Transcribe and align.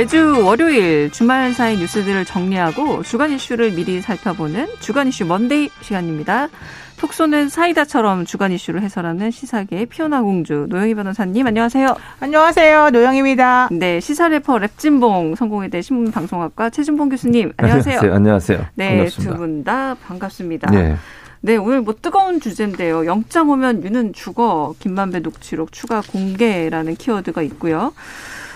매주 0.00 0.46
월요일 0.46 1.10
주말 1.10 1.52
사이 1.52 1.76
뉴스들을 1.76 2.24
정리하고 2.24 3.02
주간 3.02 3.32
이슈를 3.32 3.72
미리 3.72 4.00
살펴보는 4.00 4.66
주간 4.80 5.08
이슈 5.08 5.26
Monday 5.26 5.68
시간입니다. 5.82 6.48
톡 6.96 7.12
쏘는 7.12 7.50
사이다처럼 7.50 8.24
주간 8.24 8.50
이슈를 8.50 8.80
해설하는 8.80 9.30
시사계의 9.30 9.84
피오나 9.84 10.22
공주 10.22 10.64
노영희 10.70 10.94
변호사님 10.94 11.46
안녕하세요. 11.46 11.94
안녕하세요. 12.18 12.88
노영희입니다. 12.90 13.68
네, 13.72 14.00
시사 14.00 14.28
래퍼 14.28 14.54
랩진봉 14.54 15.36
성공회대 15.36 15.82
신문방송학과 15.82 16.70
최진봉 16.70 17.10
교수님 17.10 17.52
안녕하세요. 17.58 17.98
안녕하세요. 17.98 18.16
안녕하세요. 18.16 18.66
네, 18.76 19.04
두 19.04 19.36
분 19.36 19.64
다 19.64 19.96
반갑습니다. 19.96 20.70
네. 20.70 20.96
네, 21.42 21.56
오늘 21.56 21.82
뭐 21.82 21.94
뜨거운 22.00 22.40
주제인데요. 22.40 23.04
영장 23.04 23.50
오면 23.50 23.84
유는 23.84 24.14
죽어 24.14 24.74
김만배 24.78 25.20
녹취록 25.20 25.72
추가 25.72 26.00
공개라는 26.00 26.96
키워드가 26.96 27.42
있고요. 27.42 27.92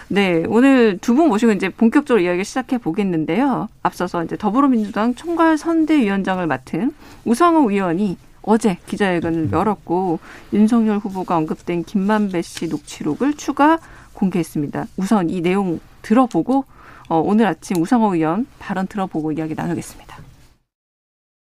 네, 0.08 0.44
오늘 0.48 0.98
두 0.98 1.14
분 1.14 1.28
모시고 1.28 1.52
이제 1.52 1.68
본격적으로 1.68 2.22
이야기 2.22 2.44
시작해 2.44 2.78
보겠는데요. 2.78 3.68
앞서서 3.82 4.24
이제 4.24 4.36
더불어민주당 4.36 5.14
총괄 5.14 5.56
선대위원장을 5.56 6.44
맡은 6.46 6.90
우상호 7.24 7.70
의원이 7.70 8.16
어제 8.42 8.76
기자회견을 8.86 9.52
열었고 9.52 10.18
윤석열 10.52 10.98
후보가 10.98 11.36
언급된 11.36 11.84
김만배 11.84 12.42
씨 12.42 12.68
녹취록을 12.68 13.34
추가 13.34 13.78
공개했습니다. 14.14 14.84
우선 14.98 15.30
이 15.30 15.40
내용 15.40 15.80
들어보고 16.02 16.64
어, 17.08 17.22
오늘 17.24 17.46
아침 17.46 17.80
우상호 17.80 18.14
의원 18.14 18.46
발언 18.58 18.86
들어보고 18.86 19.32
이야기 19.32 19.54
나누겠습니다. 19.54 20.16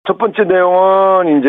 첫 0.07 0.19
번째 0.19 0.45
내용은 0.45 1.39
이제 1.39 1.49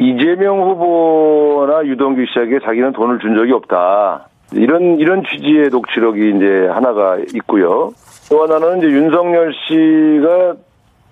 이재명 0.00 0.60
후보나 0.62 1.84
유동규 1.84 2.24
씨에게 2.32 2.60
자기는 2.64 2.92
돈을 2.92 3.18
준 3.18 3.36
적이 3.36 3.52
없다. 3.52 4.28
이런 4.52 4.98
이런 4.98 5.22
취지의 5.24 5.68
녹취록이 5.68 6.36
이제 6.36 6.68
하나가 6.72 7.18
있고요. 7.34 7.90
또 8.30 8.42
하나는 8.42 8.78
이제 8.78 8.86
윤석열 8.88 9.52
씨가 9.52 10.54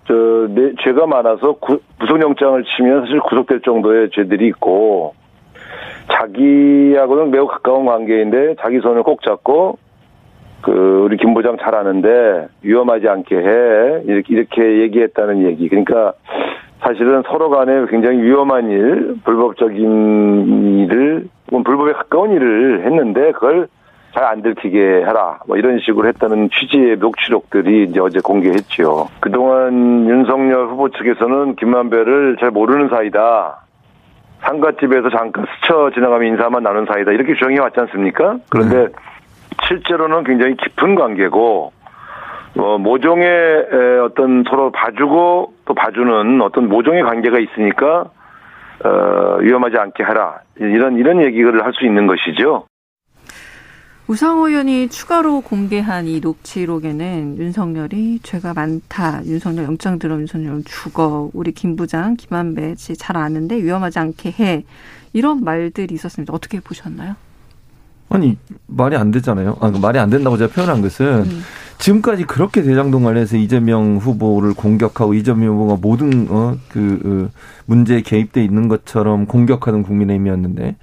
저 0.07 0.15
내, 0.51 0.73
죄가 0.83 1.07
많아서 1.07 1.53
구, 1.55 1.81
구속영장을 1.99 2.65
치면 2.65 3.03
사실 3.03 3.21
구속될 3.21 3.61
정도의 3.63 4.11
죄들이 4.11 4.47
있고 4.49 5.15
자기하고는 6.11 7.31
매우 7.31 7.47
가까운 7.47 7.85
관계인데 7.87 8.57
자기 8.61 8.79
손을 8.81 9.03
꼭 9.03 9.23
잡고 9.23 9.79
그 10.63 11.03
우리 11.05 11.17
김 11.17 11.35
부장 11.35 11.57
잘 11.59 11.75
아는데 11.75 12.49
위험하지 12.63 13.09
않게 13.09 13.37
해 13.37 14.03
이렇게 14.05 14.35
이렇게 14.35 14.83
얘기했다는 14.83 15.47
얘기. 15.47 15.69
그러니까 15.69 16.15
사실은 16.81 17.23
서로 17.27 17.51
간에 17.51 17.87
굉장히 17.87 18.23
위험한 18.23 18.71
일, 18.71 19.17
불법적인 19.25 20.79
일을, 20.85 21.29
불법에 21.51 21.93
가까운 21.93 22.33
일을 22.33 22.85
했는데 22.85 23.33
그걸 23.33 23.69
잘 24.17 24.25
안 24.25 24.41
들키게 24.41 24.79
해라. 24.79 25.39
뭐 25.47 25.59
이런 25.59 25.79
식으로 25.79 26.09
했다는 26.09 26.49
취지의 26.51 26.97
녹취록들이 26.97 27.85
이제 27.85 28.01
어제 28.01 28.19
공개했지요. 28.21 29.09
그동안 29.21 30.09
윤석열 30.09 30.69
후보 30.69 30.89
측에서는 30.89 31.57
김만배를 31.57 32.39
잘 32.41 32.51
모르는 32.51 32.89
사이다. 32.89 33.61
상가집에서 34.41 35.11
잠깐 35.11 35.45
스쳐 35.47 35.91
지나가면 35.95 36.29
인사만 36.29 36.63
나눈 36.63 36.87
사이다. 36.87 37.13
이렇게 37.13 37.35
주장해 37.35 37.59
왔지 37.59 37.79
않습니까? 37.81 38.39
그런데 38.49 38.87
네. 38.87 38.89
실제로는 39.69 40.25
굉장히 40.25 40.57
깊은 40.57 40.95
관계고 40.95 41.73
어, 42.59 42.79
모종의 42.79 43.67
어떤 44.03 44.45
서로 44.49 44.73
봐주고 44.73 45.53
또 45.67 45.75
봐주는 45.75 46.41
어떤 46.41 46.69
모종의 46.69 47.03
관계가 47.03 47.39
있으니까 47.39 48.11
어, 48.85 49.37
위험하지 49.41 49.77
않게 49.79 50.03
하라 50.03 50.41
이런 50.59 50.97
이런 50.97 51.25
얘기를 51.25 51.65
할 51.65 51.73
수 51.73 51.85
있는 51.85 52.07
것이죠. 52.07 52.67
우상호 54.09 54.49
의원이 54.49 54.89
추가로 54.89 55.41
공개한 55.41 56.07
이 56.07 56.21
녹취록에는 56.21 57.39
윤석열이 57.39 58.21
죄가 58.23 58.55
많다. 58.55 59.25
윤석열 59.25 59.65
영장 59.65 59.99
들어 59.99 60.15
윤석열 60.15 60.63
죽어. 60.65 61.29
우리 61.35 61.51
김 61.51 61.75
부장 61.75 62.15
김한배 62.15 62.77
씨잘 62.77 63.17
아는데 63.17 63.57
위험하지 63.57 63.99
않게 63.99 64.35
해. 64.39 64.65
이런 65.13 65.43
말들이 65.43 65.93
있었습니다. 65.97 66.33
어떻게 66.33 66.61
보셨나요? 66.61 67.17
아니 68.09 68.39
말이 68.69 68.95
안 68.95 69.11
되잖아요. 69.11 69.57
아, 69.61 69.73
그 69.73 69.79
말이 69.79 69.99
안 69.99 70.09
된다고 70.09 70.37
제가 70.37 70.53
표현한 70.55 70.83
것은 70.83 71.25
음. 71.25 71.43
지금까지 71.79 72.25
그렇게 72.25 72.63
대장동 72.63 73.05
관련해서 73.05 73.37
이재명 73.37 73.99
후보를 73.99 74.55
공격하고 74.55 75.15
이재명 75.15 75.55
후보가 75.55 75.79
모든 75.81 76.29
어그 76.31 76.59
그 76.73 77.31
문제에 77.67 78.01
개입돼 78.01 78.43
있는 78.45 78.69
것처럼 78.69 79.27
공격하는 79.27 79.83
국민의힘이었는데 79.83 80.77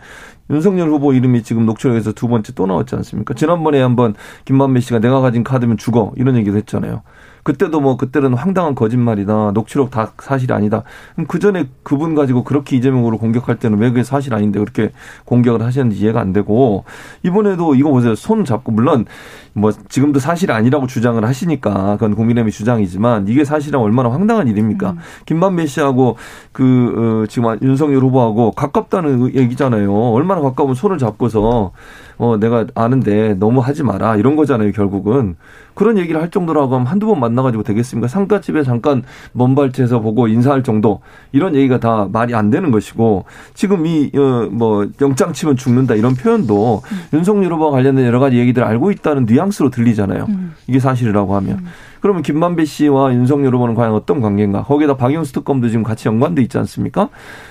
윤석열 0.49 0.89
후보 0.89 1.13
이름이 1.13 1.43
지금 1.43 1.65
녹취록에서 1.65 2.11
두 2.11 2.27
번째 2.27 2.53
또 2.53 2.67
나왔지 2.67 2.95
않습니까? 2.95 3.33
지난번에 3.33 3.81
한번 3.81 4.13
김만배 4.45 4.81
씨가 4.81 4.99
내가 4.99 5.21
가진 5.21 5.43
카드면 5.43 5.77
죽어 5.77 6.13
이런 6.15 6.35
얘기도 6.35 6.57
했잖아요. 6.57 7.01
그때도 7.43 7.81
뭐 7.81 7.97
그때는 7.97 8.33
황당한 8.33 8.73
거짓말이다. 8.73 9.51
녹취록 9.53 9.91
다 9.91 10.13
사실이 10.17 10.53
아니다. 10.53 10.83
그 11.27 11.39
전에 11.39 11.67
그분 11.83 12.15
가지고 12.15 12.43
그렇게 12.43 12.77
이재명으로 12.77 13.17
공격할 13.17 13.59
때는 13.59 13.77
왜 13.79 13.89
그게 13.89 14.03
사실 14.03 14.33
아닌데 14.33 14.59
그렇게 14.59 14.91
공격을 15.25 15.61
하셨는지 15.61 15.99
이해가 16.01 16.19
안 16.21 16.33
되고 16.33 16.85
이번에도 17.23 17.75
이거 17.75 17.91
보세요. 17.91 18.15
손 18.15 18.45
잡고 18.45 18.71
물론 18.71 19.05
뭐 19.53 19.71
지금도 19.71 20.19
사실 20.19 20.51
아니라고 20.51 20.87
주장을 20.87 21.23
하시니까 21.23 21.93
그건 21.93 22.15
국민의힘의 22.15 22.51
주장이지만 22.51 23.27
이게 23.27 23.43
사실은 23.43 23.79
얼마나 23.79 24.09
황당한 24.09 24.47
일입니까? 24.47 24.91
음. 24.91 24.97
김만배 25.25 25.67
씨하고 25.67 26.17
그 26.51 27.23
어, 27.23 27.27
지금 27.27 27.57
윤석열 27.61 28.01
후보하고 28.01 28.51
가깝다는 28.51 29.35
얘기잖아요. 29.35 29.93
얼마나 29.93 30.41
가까우면 30.41 30.75
손을 30.75 30.97
잡고서 30.97 31.71
어 32.17 32.37
내가 32.37 32.65
아는데 32.75 33.33
너무 33.35 33.59
하지 33.59 33.83
마라 33.83 34.15
이런 34.17 34.35
거잖아요. 34.35 34.71
결국은 34.71 35.35
그런 35.73 35.97
얘기를 35.97 36.21
할 36.21 36.29
정도라고 36.29 36.75
하면 36.75 36.87
한두 36.87 37.07
번 37.07 37.19
만나가지고 37.19 37.63
되겠습니까? 37.63 38.07
상가집에 38.07 38.63
잠깐 38.63 39.03
먼발치에서 39.31 39.99
보고 40.01 40.27
인사할 40.27 40.63
정도 40.63 41.01
이런 41.31 41.55
얘기가 41.55 41.79
다 41.79 42.07
말이 42.11 42.35
안 42.35 42.49
되는 42.49 42.71
것이고 42.71 43.25
지금 43.53 43.85
이뭐 43.85 44.83
어, 44.83 44.87
영장 45.01 45.33
치면 45.33 45.57
죽는다 45.57 45.95
이런 45.95 46.13
표현도 46.13 46.81
음. 46.85 47.17
윤석열 47.17 47.53
후보와 47.53 47.71
관련된 47.71 48.05
여러 48.05 48.19
가지 48.19 48.37
얘기들 48.37 48.63
알고 48.63 48.91
있다는 48.91 49.25
뉘앙스로 49.25 49.69
들리잖아요. 49.69 50.25
음. 50.29 50.53
이게 50.67 50.79
사실이라고 50.79 51.35
하면. 51.35 51.59
음. 51.59 51.65
그러면 52.03 52.21
김만배 52.21 52.65
씨와 52.65 53.13
윤석열 53.13 53.55
후보는 53.55 53.75
과연 53.75 53.93
어떤 53.93 54.19
관계인가? 54.19 54.63
거기에다 54.63 54.97
박영수 54.97 55.31
특검도 55.31 55.69
지금 55.69 55.83
같이 55.83 56.09
연관돼 56.09 56.41
있지 56.41 56.57
않습니까? 56.57 57.07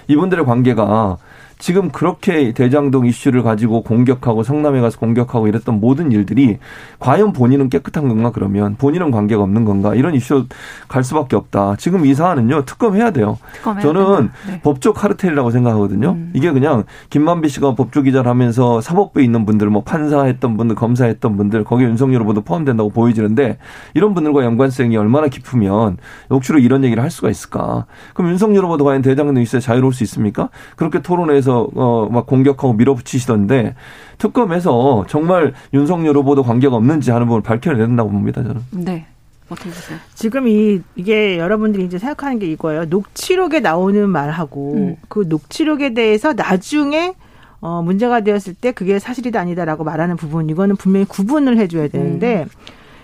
이분들의 0.08 0.44
관계가 0.44 1.16
지금 1.62 1.90
그렇게 1.90 2.50
대장동 2.52 3.06
이슈를 3.06 3.44
가지고 3.44 3.84
공격하고 3.84 4.42
성남에 4.42 4.80
가서 4.80 4.98
공격하고 4.98 5.46
이랬던 5.46 5.78
모든 5.78 6.10
일들이 6.10 6.58
과연 6.98 7.32
본인은 7.32 7.70
깨끗한 7.70 8.08
건가 8.08 8.32
그러면 8.34 8.74
본인은 8.74 9.12
관계가 9.12 9.40
없는 9.44 9.64
건가 9.64 9.94
이런 9.94 10.16
이슈 10.16 10.46
갈 10.88 11.04
수밖에 11.04 11.36
없다. 11.36 11.76
지금 11.78 12.04
이 12.04 12.14
사안은요 12.14 12.64
특검해야 12.64 13.12
돼요. 13.12 13.38
저는 13.80 14.30
네. 14.48 14.60
법적 14.62 14.96
카르텔이라고 14.96 15.52
생각하거든요. 15.52 16.10
음. 16.10 16.32
이게 16.34 16.50
그냥 16.50 16.82
김만배 17.10 17.46
씨가 17.46 17.76
법조 17.76 18.02
기자를 18.02 18.28
하면서 18.28 18.80
사법부에 18.80 19.22
있는 19.22 19.46
분들 19.46 19.70
뭐 19.70 19.84
판사했던 19.84 20.56
분들 20.56 20.74
검사했던 20.74 21.37
분들 21.37 21.62
거기에 21.62 21.87
윤석열 21.87 22.22
후보도 22.22 22.40
포함된다고 22.40 22.90
보여지는데 22.90 23.58
이런 23.94 24.14
분들과 24.14 24.42
연관성이 24.42 24.96
얼마나 24.96 25.28
깊으면 25.28 25.98
억지로 26.28 26.58
이런 26.58 26.82
얘기를 26.82 27.00
할 27.04 27.12
수가 27.12 27.31
있을까? 27.31 27.87
그럼 28.14 28.32
윤석열 28.32 28.64
후보도 28.64 28.82
과연 28.82 29.00
대장동 29.00 29.40
이슈에 29.40 29.60
자유로울 29.60 29.92
수 29.92 30.02
있습니까? 30.02 30.48
그렇게 30.75 31.00
토론해서 31.00 31.51
대해서 31.52 31.69
어 31.75 32.08
막 32.10 32.26
공격하고 32.26 32.72
밀어붙이시던데 32.75 33.75
특검에서 34.19 35.04
정말 35.08 35.52
윤석열 35.72 36.16
후보도 36.16 36.43
관계가 36.43 36.76
없는지 36.76 37.10
하는 37.10 37.26
부분을 37.26 37.43
밝혀내야 37.43 37.87
된다고 37.87 38.10
봅니다 38.10 38.43
저는. 38.43 38.60
네. 38.70 39.06
어떻게 39.49 39.69
보세요? 39.70 39.99
지금 40.14 40.49
이 40.49 40.81
이게 40.96 41.38
여러분들이 41.38 41.84
이제 41.84 41.99
생각하는 41.99 42.38
게 42.38 42.46
이거예요. 42.46 42.87
녹취록에 42.87 43.60
나오는 43.60 44.08
말하고 44.08 44.75
음. 44.75 44.96
그 45.08 45.26
녹취록에 45.28 45.93
대해서 45.94 46.32
나중에 46.32 47.14
어 47.60 47.82
문제가 47.82 48.20
되었을 48.22 48.54
때 48.54 48.72
그게 48.72 48.99
사실이다 48.99 49.38
아니다라고 49.40 49.84
말하는 49.84 50.16
부분 50.16 50.49
이거는 50.49 50.76
분명히 50.76 51.04
구분을 51.06 51.58
해줘야 51.58 51.88
되는데 51.88 52.44
음. 52.44 52.49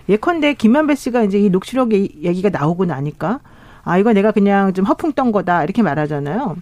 예컨대 0.09 0.55
김현배 0.55 0.95
씨가 0.95 1.23
이제 1.23 1.39
이 1.39 1.49
녹취록에 1.49 2.09
얘기가 2.23 2.49
나오고 2.49 2.85
나니까 2.85 3.39
아 3.83 3.97
이거 3.99 4.11
내가 4.13 4.31
그냥 4.31 4.73
좀 4.73 4.85
허풍 4.85 5.13
떤 5.13 5.31
거다 5.31 5.63
이렇게 5.63 5.81
말하잖아요. 5.83 6.57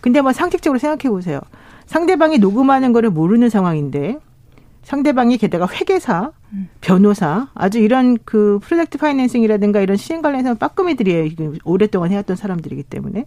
근데 0.00 0.20
뭐 0.20 0.32
상식적으로 0.32 0.78
생각해 0.78 1.10
보세요. 1.10 1.40
상대방이 1.86 2.38
녹음하는 2.38 2.92
거를 2.92 3.10
모르는 3.10 3.48
상황인데 3.50 4.18
상대방이 4.82 5.36
게다가 5.38 5.66
회계사 5.68 6.32
변호사 6.80 7.48
아주 7.54 7.78
이런 7.78 8.16
그 8.24 8.58
프로젝트 8.62 8.98
파이낸싱이라든가 8.98 9.80
이런 9.80 9.96
시행 9.96 10.22
관련해서 10.22 10.54
빠꾸미들이에요. 10.54 11.52
오랫동안 11.64 12.10
해왔던 12.12 12.36
사람들이기 12.36 12.84
때문에 12.84 13.26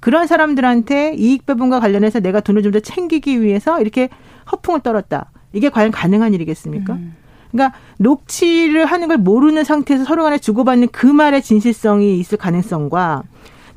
그런 0.00 0.26
사람들한테 0.26 1.14
이익 1.14 1.44
배분과 1.46 1.80
관련해서 1.80 2.20
내가 2.20 2.40
돈을 2.40 2.62
좀 2.62 2.72
더 2.72 2.80
챙기기 2.80 3.42
위해서 3.42 3.80
이렇게 3.80 4.08
허풍을 4.50 4.80
떨었다. 4.80 5.30
이게 5.52 5.68
과연 5.68 5.90
가능한 5.90 6.34
일이겠습니까? 6.34 6.94
음. 6.94 7.16
그러니까 7.50 7.78
녹취를 7.98 8.84
하는 8.84 9.08
걸 9.08 9.16
모르는 9.16 9.64
상태에서 9.64 10.04
서로 10.04 10.22
간에 10.22 10.38
주고받는 10.38 10.88
그 10.92 11.06
말의 11.06 11.42
진실성이 11.42 12.18
있을 12.20 12.38
가능성과 12.38 13.22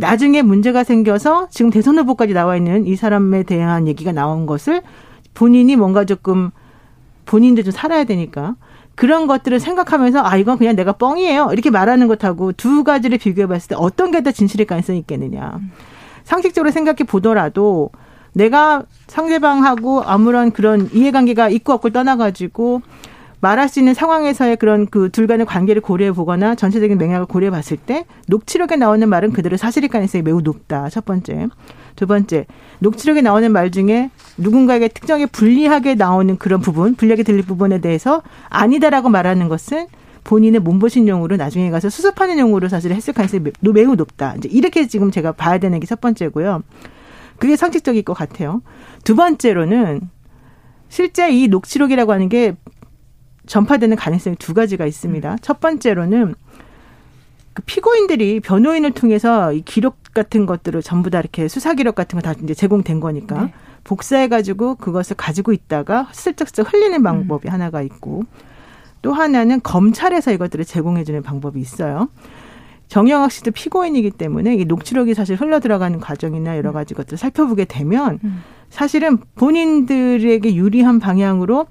나중에 0.01 0.41
문제가 0.41 0.83
생겨서 0.83 1.47
지금 1.51 1.69
대선 1.71 1.97
후보까지 1.99 2.33
나와 2.33 2.57
있는 2.57 2.85
이 2.87 2.95
사람에 2.95 3.43
대한 3.43 3.87
얘기가 3.87 4.11
나온 4.11 4.47
것을 4.47 4.81
본인이 5.35 5.75
뭔가 5.75 6.05
조금 6.05 6.49
본인도 7.25 7.61
좀 7.63 7.71
살아야 7.71 8.03
되니까 8.03 8.55
그런 8.95 9.27
것들을 9.27 9.59
생각하면서 9.59 10.21
아 10.23 10.37
이건 10.37 10.57
그냥 10.57 10.75
내가 10.75 10.93
뻥이에요. 10.93 11.49
이렇게 11.53 11.69
말하는 11.69 12.07
것하고 12.07 12.51
두 12.51 12.83
가지를 12.83 13.19
비교해 13.19 13.47
봤을 13.47 13.69
때 13.69 13.75
어떤 13.77 14.11
게 14.11 14.21
더 14.21 14.31
진실일 14.31 14.65
가능성이 14.65 14.99
있겠느냐. 14.99 15.59
상식적으로 16.23 16.71
생각해 16.71 17.03
보더라도 17.07 17.91
내가 18.33 18.83
상대방하고 19.07 20.03
아무런 20.03 20.51
그런 20.51 20.89
이해관계가 20.93 21.49
있고 21.49 21.73
없고 21.73 21.91
떠나가지고 21.91 22.81
말할 23.41 23.69
수 23.69 23.79
있는 23.79 23.93
상황에서의 23.93 24.57
그런 24.57 24.85
그 24.87 25.09
둘 25.09 25.27
간의 25.27 25.45
관계를 25.45 25.81
고려해 25.81 26.13
보거나 26.13 26.55
전체적인 26.55 26.97
맥락을 26.97 27.25
고려해 27.25 27.51
봤을 27.51 27.75
때 27.75 28.05
녹취록에 28.27 28.75
나오는 28.75 29.07
말은 29.09 29.33
그대로 29.33 29.57
사실일 29.57 29.89
가능성이 29.89 30.21
매우 30.21 30.41
높다. 30.41 30.89
첫 30.89 31.03
번째. 31.05 31.47
두 31.95 32.07
번째. 32.07 32.45
녹취록에 32.79 33.21
나오는 33.21 33.51
말 33.51 33.71
중에 33.71 34.09
누군가에게 34.37 34.87
특정에 34.87 35.25
불리하게 35.25 35.95
나오는 35.95 36.37
그런 36.37 36.61
부분, 36.61 36.95
불리하게 36.95 37.23
들릴 37.23 37.43
부분에 37.43 37.81
대해서 37.81 38.21
아니다라고 38.49 39.09
말하는 39.09 39.49
것은 39.49 39.87
본인의 40.23 40.61
몸보신 40.61 41.07
용으로 41.07 41.35
나중에 41.35 41.71
가서 41.71 41.89
수습하는 41.89 42.37
용으로 42.37 42.69
사실 42.69 42.93
했을 42.93 43.13
가능성이 43.13 43.43
매우 43.73 43.95
높다. 43.95 44.35
이제 44.37 44.47
이렇게 44.49 44.87
지금 44.87 45.11
제가 45.11 45.31
봐야 45.33 45.57
되는 45.57 45.79
게 45.79 45.87
첫 45.87 45.99
번째고요. 45.99 46.61
그게 47.39 47.55
상식적일 47.55 48.03
것 48.03 48.13
같아요. 48.13 48.61
두 49.03 49.15
번째로는 49.15 50.01
실제 50.89 51.31
이 51.31 51.47
녹취록이라고 51.47 52.13
하는 52.13 52.29
게 52.29 52.55
전파되는 53.51 53.97
가능성이 53.97 54.37
두 54.37 54.53
가지가 54.53 54.85
있습니다. 54.85 55.35
첫 55.41 55.59
번째로는 55.59 56.35
그 57.51 57.61
피고인들이 57.65 58.39
변호인을 58.39 58.91
통해서 58.91 59.51
이 59.51 59.61
기록 59.61 59.97
같은 60.13 60.45
것들을 60.45 60.81
전부 60.81 61.09
다 61.09 61.19
이렇게 61.19 61.49
수사 61.49 61.73
기록 61.73 61.95
같은 61.95 62.17
거 62.17 62.21
다 62.21 62.39
이제 62.41 62.53
제공된 62.53 63.01
거니까 63.01 63.43
네. 63.43 63.53
복사해 63.83 64.29
가지고 64.29 64.75
그것을 64.75 65.17
가지고 65.17 65.51
있다가 65.51 66.07
슬쩍슬쩍 66.13 66.71
흘리는 66.71 67.03
방법이 67.03 67.49
음. 67.49 67.53
하나가 67.53 67.81
있고 67.81 68.23
또 69.01 69.11
하나는 69.11 69.59
검찰에서 69.61 70.31
이것들을 70.31 70.63
제공해 70.63 71.03
주는 71.03 71.21
방법이 71.21 71.59
있어요. 71.59 72.07
정영학 72.87 73.33
씨도 73.33 73.51
피고인이기 73.51 74.11
때문에 74.11 74.55
이 74.55 74.63
녹취록이 74.63 75.13
사실 75.13 75.35
흘러 75.35 75.59
들어가는 75.59 75.99
과정이나 75.99 76.55
여러 76.55 76.71
가지 76.71 76.93
것들을 76.93 77.17
살펴보게 77.17 77.65
되면 77.65 78.19
음. 78.23 78.43
사실은 78.69 79.17
본인들에게 79.35 80.55
유리한 80.55 80.99
방향으로 80.99 81.67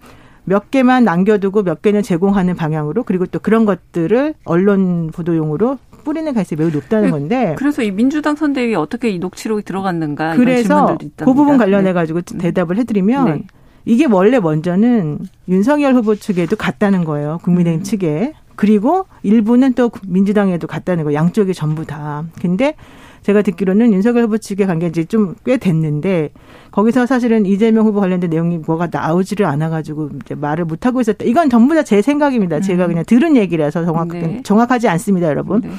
몇 0.50 0.72
개만 0.72 1.04
남겨두고 1.04 1.62
몇 1.62 1.80
개는 1.80 2.02
제공하는 2.02 2.56
방향으로 2.56 3.04
그리고 3.04 3.24
또 3.24 3.38
그런 3.38 3.64
것들을 3.64 4.34
언론 4.44 5.12
보도용으로 5.12 5.78
뿌리는 6.02 6.32
가능성이 6.32 6.58
매우 6.58 6.70
높다는 6.70 7.04
네. 7.04 7.10
건데. 7.12 7.54
그래서 7.56 7.84
이 7.84 7.92
민주당 7.92 8.34
선대위에 8.34 8.74
어떻게 8.74 9.10
이 9.10 9.20
녹취록이 9.20 9.62
들어갔는가 9.62 10.34
그래서 10.34 10.98
그 11.18 11.34
부분 11.34 11.56
관련해 11.56 11.92
가지고 11.92 12.22
네. 12.22 12.38
대답을 12.38 12.78
해드리면 12.78 13.24
네. 13.26 13.42
이게 13.84 14.06
원래 14.06 14.40
먼저는 14.40 15.20
윤석열 15.46 15.94
후보 15.94 16.16
측에도 16.16 16.56
갔다는 16.56 17.04
거예요. 17.04 17.38
국민의힘 17.44 17.82
음. 17.82 17.84
측에. 17.84 18.32
그리고 18.56 19.06
일부는 19.22 19.74
또 19.74 19.92
민주당에도 20.04 20.66
갔다는 20.66 21.04
거 21.04 21.14
양쪽이 21.14 21.54
전부 21.54 21.86
다. 21.86 22.24
근데 22.42 22.74
제가 23.22 23.42
듣기로는 23.42 23.92
윤석열 23.92 24.24
후보 24.24 24.38
측의 24.38 24.66
관계 24.66 24.86
이제 24.86 25.04
좀꽤 25.04 25.58
됐는데 25.58 26.30
거기서 26.70 27.06
사실은 27.06 27.44
이재명 27.44 27.86
후보 27.86 28.00
관련된 28.00 28.30
내용이 28.30 28.58
뭐가 28.58 28.88
나오지를 28.90 29.44
않아가지고 29.46 30.10
이제 30.24 30.34
말을 30.34 30.64
못 30.64 30.86
하고 30.86 31.00
있었다. 31.00 31.24
이건 31.24 31.50
전부 31.50 31.74
다 31.74 31.82
제 31.82 32.02
생각입니다. 32.02 32.56
음. 32.56 32.62
제가 32.62 32.86
그냥 32.86 33.04
들은 33.04 33.36
얘기라서 33.36 33.84
정확 33.84 34.08
네. 34.08 34.40
정확하지 34.44 34.88
않습니다, 34.88 35.26
여러분. 35.26 35.62
네. 35.62 35.70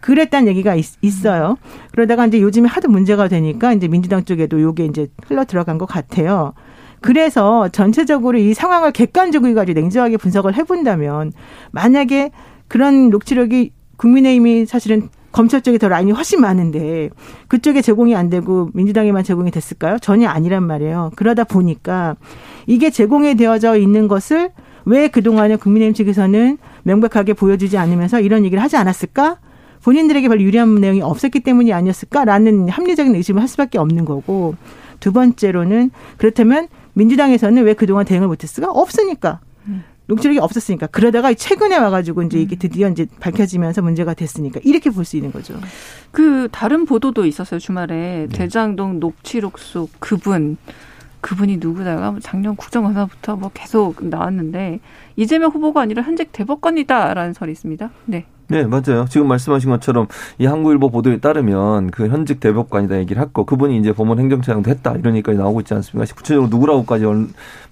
그랬다는 0.00 0.48
얘기가 0.48 0.74
있, 0.74 1.26
어요 1.26 1.56
그러다가 1.92 2.26
이제 2.26 2.40
요즘에 2.40 2.68
하도 2.68 2.88
문제가 2.88 3.28
되니까 3.28 3.72
이제 3.72 3.88
민주당 3.88 4.24
쪽에도 4.24 4.60
요게 4.60 4.86
이제 4.86 5.08
흘러 5.26 5.44
들어간 5.44 5.78
것 5.78 5.86
같아요. 5.86 6.52
그래서 7.00 7.68
전체적으로 7.68 8.38
이 8.38 8.54
상황을 8.54 8.92
객관적으로 8.92 9.54
가지고 9.54 9.78
냉정하게 9.80 10.16
분석을 10.16 10.54
해본다면 10.54 11.32
만약에 11.70 12.30
그런 12.68 13.10
녹취록이 13.10 13.72
국민의힘이 13.96 14.66
사실은 14.66 15.08
검찰 15.36 15.60
쪽에 15.60 15.76
더 15.76 15.86
라인이 15.88 16.12
훨씬 16.12 16.40
많은데 16.40 17.10
그쪽에 17.48 17.82
제공이 17.82 18.16
안 18.16 18.30
되고 18.30 18.70
민주당에만 18.72 19.22
제공이 19.22 19.50
됐을까요? 19.50 19.98
전혀 19.98 20.30
아니란 20.30 20.62
말이에요. 20.62 21.12
그러다 21.14 21.44
보니까 21.44 22.16
이게 22.66 22.88
제공이 22.88 23.34
되어져 23.34 23.76
있는 23.76 24.08
것을 24.08 24.48
왜 24.86 25.08
그동안에 25.08 25.56
국민의힘 25.56 25.92
측에서는 25.92 26.56
명백하게 26.84 27.34
보여주지 27.34 27.76
않으면서 27.76 28.20
이런 28.20 28.46
얘기를 28.46 28.62
하지 28.62 28.78
않았을까? 28.78 29.36
본인들에게 29.84 30.26
별로 30.26 30.40
유리한 30.40 30.74
내용이 30.76 31.02
없었기 31.02 31.40
때문이 31.40 31.70
아니었을까라는 31.70 32.70
합리적인 32.70 33.14
의심을 33.14 33.42
할 33.42 33.46
수밖에 33.46 33.76
없는 33.76 34.06
거고 34.06 34.54
두 35.00 35.12
번째로는 35.12 35.90
그렇다면 36.16 36.68
민주당에서는 36.94 37.62
왜 37.62 37.74
그동안 37.74 38.06
대응을 38.06 38.26
못했을까? 38.26 38.70
없으니까. 38.70 39.40
녹취록이 40.06 40.38
없었으니까 40.38 40.86
그러다가 40.88 41.32
최근에 41.34 41.76
와가지고 41.76 42.22
이제 42.22 42.38
이게 42.40 42.56
음. 42.56 42.58
드디어 42.58 42.88
이제 42.88 43.06
밝혀지면서 43.20 43.82
문제가 43.82 44.14
됐으니까 44.14 44.60
이렇게 44.64 44.90
볼 44.90 45.04
수 45.04 45.16
있는 45.16 45.30
거죠. 45.32 45.54
그 46.10 46.48
다른 46.50 46.84
보도도 46.84 47.26
있었어요 47.26 47.60
주말에 47.60 48.26
네. 48.28 48.36
대장동 48.36 48.98
녹취록 49.00 49.58
속 49.58 49.90
그분 50.00 50.56
그분이 51.20 51.56
누구다가 51.56 52.16
작년 52.22 52.54
국정원사부터 52.56 53.36
뭐 53.36 53.50
계속 53.52 54.04
나왔는데 54.04 54.80
이재명 55.16 55.50
후보가 55.50 55.80
아니라 55.80 56.02
현직 56.02 56.30
대법관이다라는 56.32 57.32
설이 57.32 57.50
있습니다. 57.52 57.90
네. 58.06 58.26
네, 58.48 58.64
맞아요. 58.64 59.06
지금 59.08 59.26
말씀하신 59.28 59.70
것처럼 59.70 60.06
이 60.38 60.46
한국일보 60.46 60.90
보도에 60.90 61.18
따르면 61.18 61.90
그 61.90 62.06
현직 62.08 62.38
대법관이다 62.38 62.98
얘기를 62.98 63.20
했고 63.20 63.44
그분이 63.44 63.78
이제 63.78 63.92
법원 63.92 64.18
행정처장도 64.20 64.70
했다 64.70 64.92
이런 64.92 65.14
얘기까지 65.16 65.38
나오고 65.38 65.60
있지 65.60 65.74
않습니까? 65.74 66.14
구체적으로 66.14 66.48
누구라고까지 66.48 67.04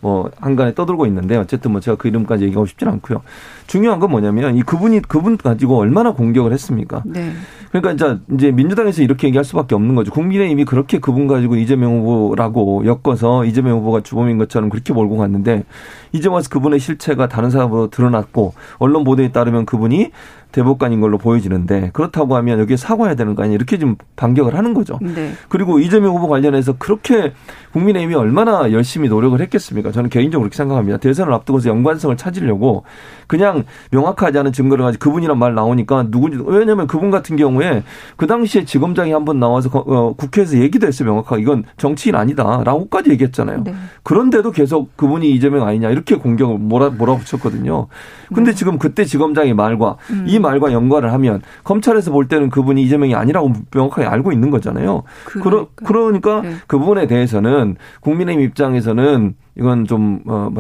뭐 0.01 0.31
한간에 0.41 0.75
떠들고 0.75 1.07
있는데 1.07 1.37
어쨌든 1.37 1.73
뭐 1.73 1.81
제가 1.81 1.97
그 1.97 2.09
이름까지 2.09 2.45
얘기하고 2.45 2.67
싶지는 2.67 2.95
않고요. 2.95 3.23
중요한 3.67 4.01
건 4.01 4.11
뭐냐면 4.11 4.57
이 4.57 4.63
그분이 4.63 5.03
그분 5.03 5.37
가지고 5.37 5.79
얼마나 5.79 6.13
공격을 6.13 6.53
했습니까? 6.53 7.03
네. 7.07 7.33
그러니까 7.71 8.19
이제 8.33 8.53
민주당에서 8.53 9.03
이렇게 9.03 9.27
얘기할 9.29 9.45
수밖에 9.45 9.75
없는 9.75 9.95
거죠. 9.95 10.13
국민의힘이 10.13 10.65
그렇게 10.65 10.99
그분 10.99 11.27
가지고 11.27 11.57
이재명 11.57 12.01
후보라고 12.01 12.85
엮어서 12.85 13.45
이재명 13.45 13.79
후보가 13.79 14.03
주범인 14.03 14.39
것처럼 14.39 14.71
그렇게 14.71 14.93
몰고 14.93 15.17
갔는데 15.17 15.65
이제 16.13 16.29
와서 16.29 16.49
그분의 16.51 16.79
실체가 16.79 17.29
다른 17.29 17.51
사람으로 17.51 17.91
드러났고 17.91 18.55
언론 18.79 19.03
보도에 19.03 19.33
따르면 19.33 19.67
그분이 19.67 20.11
대법관인 20.55 21.01
걸로 21.01 21.19
보여지는데 21.19 21.91
그렇다고 21.93 22.37
하면 22.37 22.61
여기에 22.61 22.77
사과해야 22.77 23.17
되는 23.17 23.35
거 23.35 23.43
아니냐 23.43 23.57
이렇게 23.57 23.77
좀 23.77 23.97
반격을 24.15 24.57
하는 24.57 24.73
거죠. 24.73 25.01
네. 25.03 25.33
그리고 25.49 25.81
이재명 25.81 26.15
후보 26.15 26.29
관련해서 26.29 26.75
그렇게 26.79 27.33
국민의힘이 27.73 28.15
얼마나 28.15 28.71
열심히 28.71 29.09
노력을 29.09 29.39
했겠습니까? 29.41 29.91
저는 29.91 30.11
개인적으로 30.11 30.45
그렇게 30.45 30.57
생각합니다. 30.57 30.99
대선을 30.99 31.33
앞두고서 31.33 31.69
연관성을 31.71 32.17
찾으려고 32.17 32.85
그냥 33.27 33.65
명확하지 33.91 34.39
않은 34.39 34.53
증거를 34.53 34.85
가지고 34.85 35.03
그분이란 35.03 35.37
말 35.39 35.55
나오니까 35.57 36.07
누군지 36.11 36.39
왜냐하면 36.47 36.87
그분 36.87 37.11
같은 37.11 37.35
경우에 37.37 37.83
그 38.17 38.29
당시에 38.29 38.65
지검장이 38.65 39.11
한 39.13 39.25
번 39.25 39.41
나와서 39.41 39.71
어, 39.73 40.13
국회에서 40.15 40.59
얘기도 40.59 40.87
했어요 40.87 41.09
명확하게 41.09 41.41
이건 41.41 41.65
정치인 41.79 42.15
아니다라고까지 42.15 43.11
얘기했잖아요. 43.11 43.65
네. 43.65 43.75
그런데도 44.03 44.53
계속 44.53 44.95
그분이 44.99 45.31
이재명 45.31 45.67
아니냐 45.67 45.89
이렇게 45.91 46.17
공격을 46.17 46.59
몰아 46.59 46.91
몰아붙였거든요. 46.91 47.87
근데 48.35 48.51
네. 48.51 48.55
지금 48.55 48.79
그때 48.79 49.05
지검장의 49.07 49.55
말과 49.55 49.97
음. 50.11 50.27
이 50.29 50.39
말과 50.45 50.73
연관을 50.73 51.13
하면 51.13 51.43
검찰에서 51.65 52.11
볼 52.11 52.29
때는 52.29 52.51
그분이 52.51 52.83
이재명이 52.83 53.15
아니라고 53.15 53.53
명확하게 53.73 54.07
알고 54.07 54.33
있는 54.33 54.51
거잖아요. 54.51 55.03
그러니까, 55.25 55.51
그러, 55.51 55.69
그러니까 55.75 56.43
네. 56.43 56.55
그 56.67 56.79
부분에 56.79 57.07
대해서는 57.07 57.77
국민의힘 58.01 58.45
입장에서는 58.45 59.35
이건 59.57 59.85
좀 59.87 60.21
어, 60.27 60.51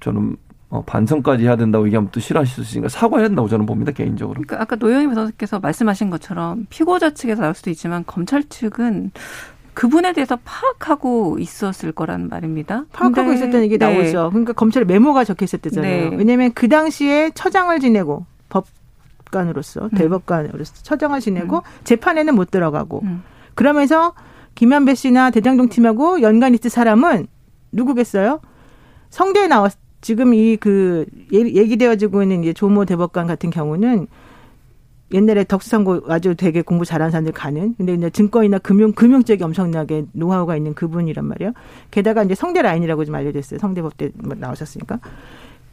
저는 0.00 0.36
어, 0.70 0.82
반성까지 0.84 1.44
해야 1.44 1.54
된다고 1.54 1.86
얘기하면 1.86 2.10
또 2.10 2.18
싫어하실 2.18 2.52
수 2.52 2.60
있으니까 2.62 2.88
사과해야 2.88 3.28
된다고 3.28 3.48
저는 3.48 3.64
봅니다 3.64 3.92
개인적으로. 3.92 4.40
그러니까 4.42 4.60
아까 4.60 4.74
노영희 4.76 5.06
변호사께서 5.06 5.60
말씀하신 5.60 6.10
것처럼 6.10 6.66
피고자 6.68 7.10
측에서 7.10 7.42
나올 7.42 7.54
수도 7.54 7.70
있지만 7.70 8.02
검찰 8.06 8.42
측은 8.42 9.12
그분에 9.74 10.12
대해서 10.12 10.38
파악하고 10.44 11.38
있었을 11.38 11.92
거라는 11.92 12.28
말입니다. 12.28 12.84
파악하고 12.92 13.32
있었다는 13.32 13.62
얘기 13.64 13.78
네. 13.78 13.86
나오죠. 13.86 14.30
그러니까 14.30 14.52
검찰에 14.52 14.84
메모가 14.84 15.24
적혀 15.24 15.44
있었대잖아요. 15.44 16.10
네. 16.10 16.16
왜냐하면 16.16 16.52
그 16.54 16.68
당시에 16.68 17.30
처장을 17.34 17.78
지내고 17.80 18.24
법 18.48 18.66
관으로서 19.34 19.84
음. 19.84 19.90
대법관으로서 19.90 20.74
처장을 20.82 21.20
지내고 21.20 21.58
음. 21.58 21.62
재판에는 21.84 22.34
못 22.34 22.50
들어가고 22.50 23.00
음. 23.02 23.22
그러면서 23.54 24.14
김한배 24.54 24.94
씨나 24.94 25.30
대장동 25.30 25.68
팀하고 25.68 26.22
연관 26.22 26.54
있을 26.54 26.70
사람은 26.70 27.26
누구겠어요? 27.72 28.40
성대에 29.10 29.48
나왔 29.48 29.74
지금 30.00 30.34
이 30.34 30.56
그 30.60 31.06
얘기되어지고 31.32 32.22
있는 32.22 32.42
이제 32.42 32.52
조모 32.52 32.84
대법관 32.84 33.26
같은 33.26 33.50
경우는 33.50 34.06
옛날에 35.12 35.44
덕수상고 35.44 36.02
아주 36.08 36.34
되게 36.34 36.62
공부 36.62 36.84
잘하는 36.84 37.10
사람들 37.10 37.32
가는 37.32 37.74
근데 37.76 37.94
이제 37.94 38.10
증권이나 38.10 38.58
금융 38.58 38.92
금융 38.92 39.22
쪽에 39.22 39.44
엄청나게 39.44 40.06
노하우가 40.12 40.56
있는 40.56 40.74
그분이란 40.74 41.24
말이에요. 41.24 41.52
게다가 41.90 42.22
이제 42.22 42.34
성대 42.34 42.62
라인이라고 42.62 43.04
좀 43.04 43.14
알려졌어요. 43.14 43.58
성대법대 43.58 44.10
나오셨으니까 44.14 44.98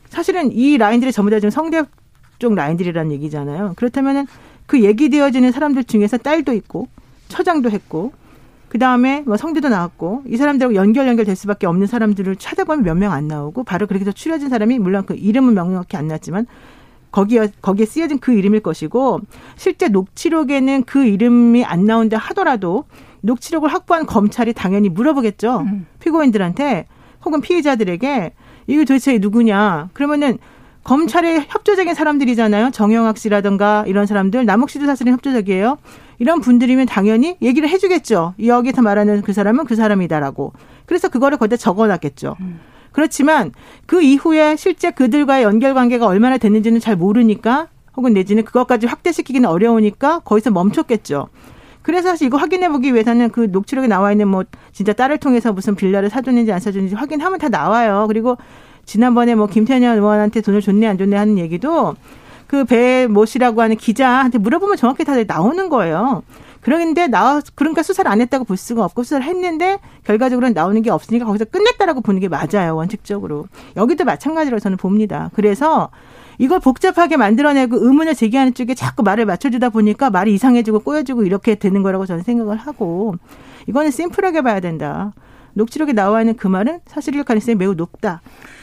사실은 0.09 0.51
이 0.51 0.77
라인들이 0.77 1.11
전부 1.11 1.31
다 1.31 1.39
지금 1.39 1.49
성대 1.49 1.83
쪽 2.41 2.55
라인들이라는 2.55 3.11
얘기잖아요. 3.13 3.73
그렇다면은 3.77 4.25
그 4.65 4.83
얘기되어지는 4.83 5.51
사람들 5.51 5.83
중에서 5.85 6.17
딸도 6.17 6.53
있고 6.53 6.87
처장도 7.29 7.69
했고 7.69 8.11
그 8.67 8.79
다음에 8.79 9.21
뭐 9.25 9.37
성대도 9.37 9.69
나왔고 9.69 10.23
이 10.27 10.37
사람들하고 10.37 10.75
연결 10.75 11.07
연결될 11.07 11.35
수밖에 11.35 11.67
없는 11.67 11.87
사람들을 11.87 12.35
찾아보면 12.37 12.83
몇 12.83 12.95
명 12.97 13.11
안 13.13 13.27
나오고 13.27 13.63
바로 13.63 13.85
그렇게 13.85 14.01
해서 14.03 14.11
추려진 14.11 14.49
사람이 14.49 14.79
물론 14.79 15.05
그 15.05 15.13
이름은 15.13 15.53
명확히 15.53 15.97
안 15.97 16.07
났지만 16.07 16.47
거기에 17.11 17.49
거기에 17.61 17.85
쓰여진 17.85 18.19
그 18.19 18.31
이름일 18.33 18.61
것이고 18.61 19.19
실제 19.57 19.89
녹취록에는 19.89 20.83
그 20.85 21.03
이름이 21.05 21.65
안 21.65 21.85
나온다 21.85 22.17
하더라도 22.17 22.85
녹취록을 23.21 23.71
확보한 23.71 24.05
검찰이 24.05 24.53
당연히 24.53 24.87
물어보겠죠 24.89 25.65
음. 25.67 25.85
피고인들한테 25.99 26.87
혹은 27.25 27.41
피의자들에게 27.41 28.33
이게 28.67 28.85
도대체 28.85 29.17
누구냐 29.19 29.89
그러면은 29.93 30.37
검찰의 30.83 31.45
협조적인 31.49 31.93
사람들이잖아요 31.93 32.71
정영학 32.71 33.17
씨라든가 33.17 33.83
이런 33.87 34.05
사람들 34.05 34.45
남욱 34.45 34.69
씨도 34.69 34.85
사실은 34.85 35.13
협조적이에요 35.13 35.77
이런 36.19 36.41
분들이면 36.41 36.87
당연히 36.87 37.37
얘기를 37.41 37.69
해주겠죠 37.69 38.33
여기서 38.43 38.81
말하는 38.81 39.21
그 39.21 39.33
사람은 39.33 39.65
그 39.65 39.75
사람이다라고 39.75 40.53
그래서 40.91 41.07
그거를 41.07 41.37
거기다 41.37 41.55
적어놨겠죠. 41.55 42.35
음. 42.41 42.59
그렇지만 42.91 43.53
그 43.85 44.01
이후에 44.01 44.57
실제 44.57 44.91
그들과의 44.91 45.43
연결 45.43 45.73
관계가 45.73 46.05
얼마나 46.05 46.37
됐는지는 46.37 46.81
잘 46.81 46.97
모르니까 46.97 47.69
혹은 47.95 48.11
내지는 48.11 48.43
그것까지 48.43 48.87
확대시키기는 48.87 49.47
어려우니까 49.47 50.19
거기서 50.19 50.51
멈췄겠죠. 50.51 51.29
그래서 51.81 52.09
사실 52.09 52.27
이거 52.27 52.35
확인해 52.35 52.67
보기 52.67 52.93
위해서는 52.93 53.29
그 53.31 53.47
녹취록에 53.49 53.87
나와 53.87 54.11
있는 54.11 54.27
뭐 54.27 54.43
진짜 54.73 54.91
딸을 54.91 55.19
통해서 55.19 55.53
무슨 55.53 55.75
빌라를 55.75 56.09
사줬는지 56.09 56.51
안 56.51 56.59
사줬는지 56.59 56.95
확인하면 56.95 57.39
다 57.39 57.47
나와요. 57.47 58.05
그리고 58.09 58.37
지난번에 58.85 59.35
뭐 59.35 59.47
김태년 59.47 59.97
의원한테 59.97 60.41
돈을 60.41 60.61
줬네 60.61 60.87
안 60.87 60.97
줬네 60.97 61.15
하는 61.15 61.37
얘기도 61.37 61.95
그 62.47 62.65
배모 62.65 63.25
씨라고 63.25 63.61
하는 63.61 63.77
기자한테 63.77 64.37
물어보면 64.37 64.77
정확히 64.77 65.05
다 65.05 65.15
나오는 65.23 65.69
거예요. 65.69 66.23
그런데 66.61 67.07
나 67.07 67.41
그러니까 67.55 67.81
수사를 67.81 68.09
안 68.09 68.21
했다고 68.21 68.45
볼 68.45 68.55
수가 68.55 68.85
없고 68.85 69.03
수사를 69.03 69.25
했는데 69.25 69.79
결과적으로는 70.03 70.53
나오는 70.53 70.81
게 70.81 70.91
없으니까 70.91 71.25
거기서 71.25 71.45
끝냈다라고 71.45 72.01
보는 72.01 72.19
게 72.19 72.27
맞아요 72.29 72.75
원칙적으로 72.75 73.47
여기도 73.77 74.05
마찬가지로 74.05 74.59
저는 74.59 74.77
봅니다. 74.77 75.31
그래서 75.33 75.89
이걸 76.37 76.59
복잡하게 76.59 77.17
만들어내고 77.17 77.77
의문을 77.85 78.15
제기하는 78.15 78.53
쪽에 78.53 78.73
자꾸 78.73 79.03
말을 79.03 79.25
맞춰주다 79.25 79.69
보니까 79.69 80.09
말이 80.09 80.33
이상해지고 80.33 80.79
꼬여지고 80.79 81.23
이렇게 81.23 81.55
되는 81.55 81.83
거라고 81.83 82.05
저는 82.05 82.23
생각을 82.23 82.57
하고 82.57 83.15
이거는 83.67 83.91
심플하게 83.91 84.41
봐야 84.41 84.59
된다. 84.59 85.13
녹취록에 85.53 85.93
나와 85.93 86.21
있는 86.21 86.35
그 86.35 86.47
말은 86.47 86.79
사실일 86.87 87.23
가능성이 87.23 87.55
매우 87.55 87.73
높다. 87.73 88.21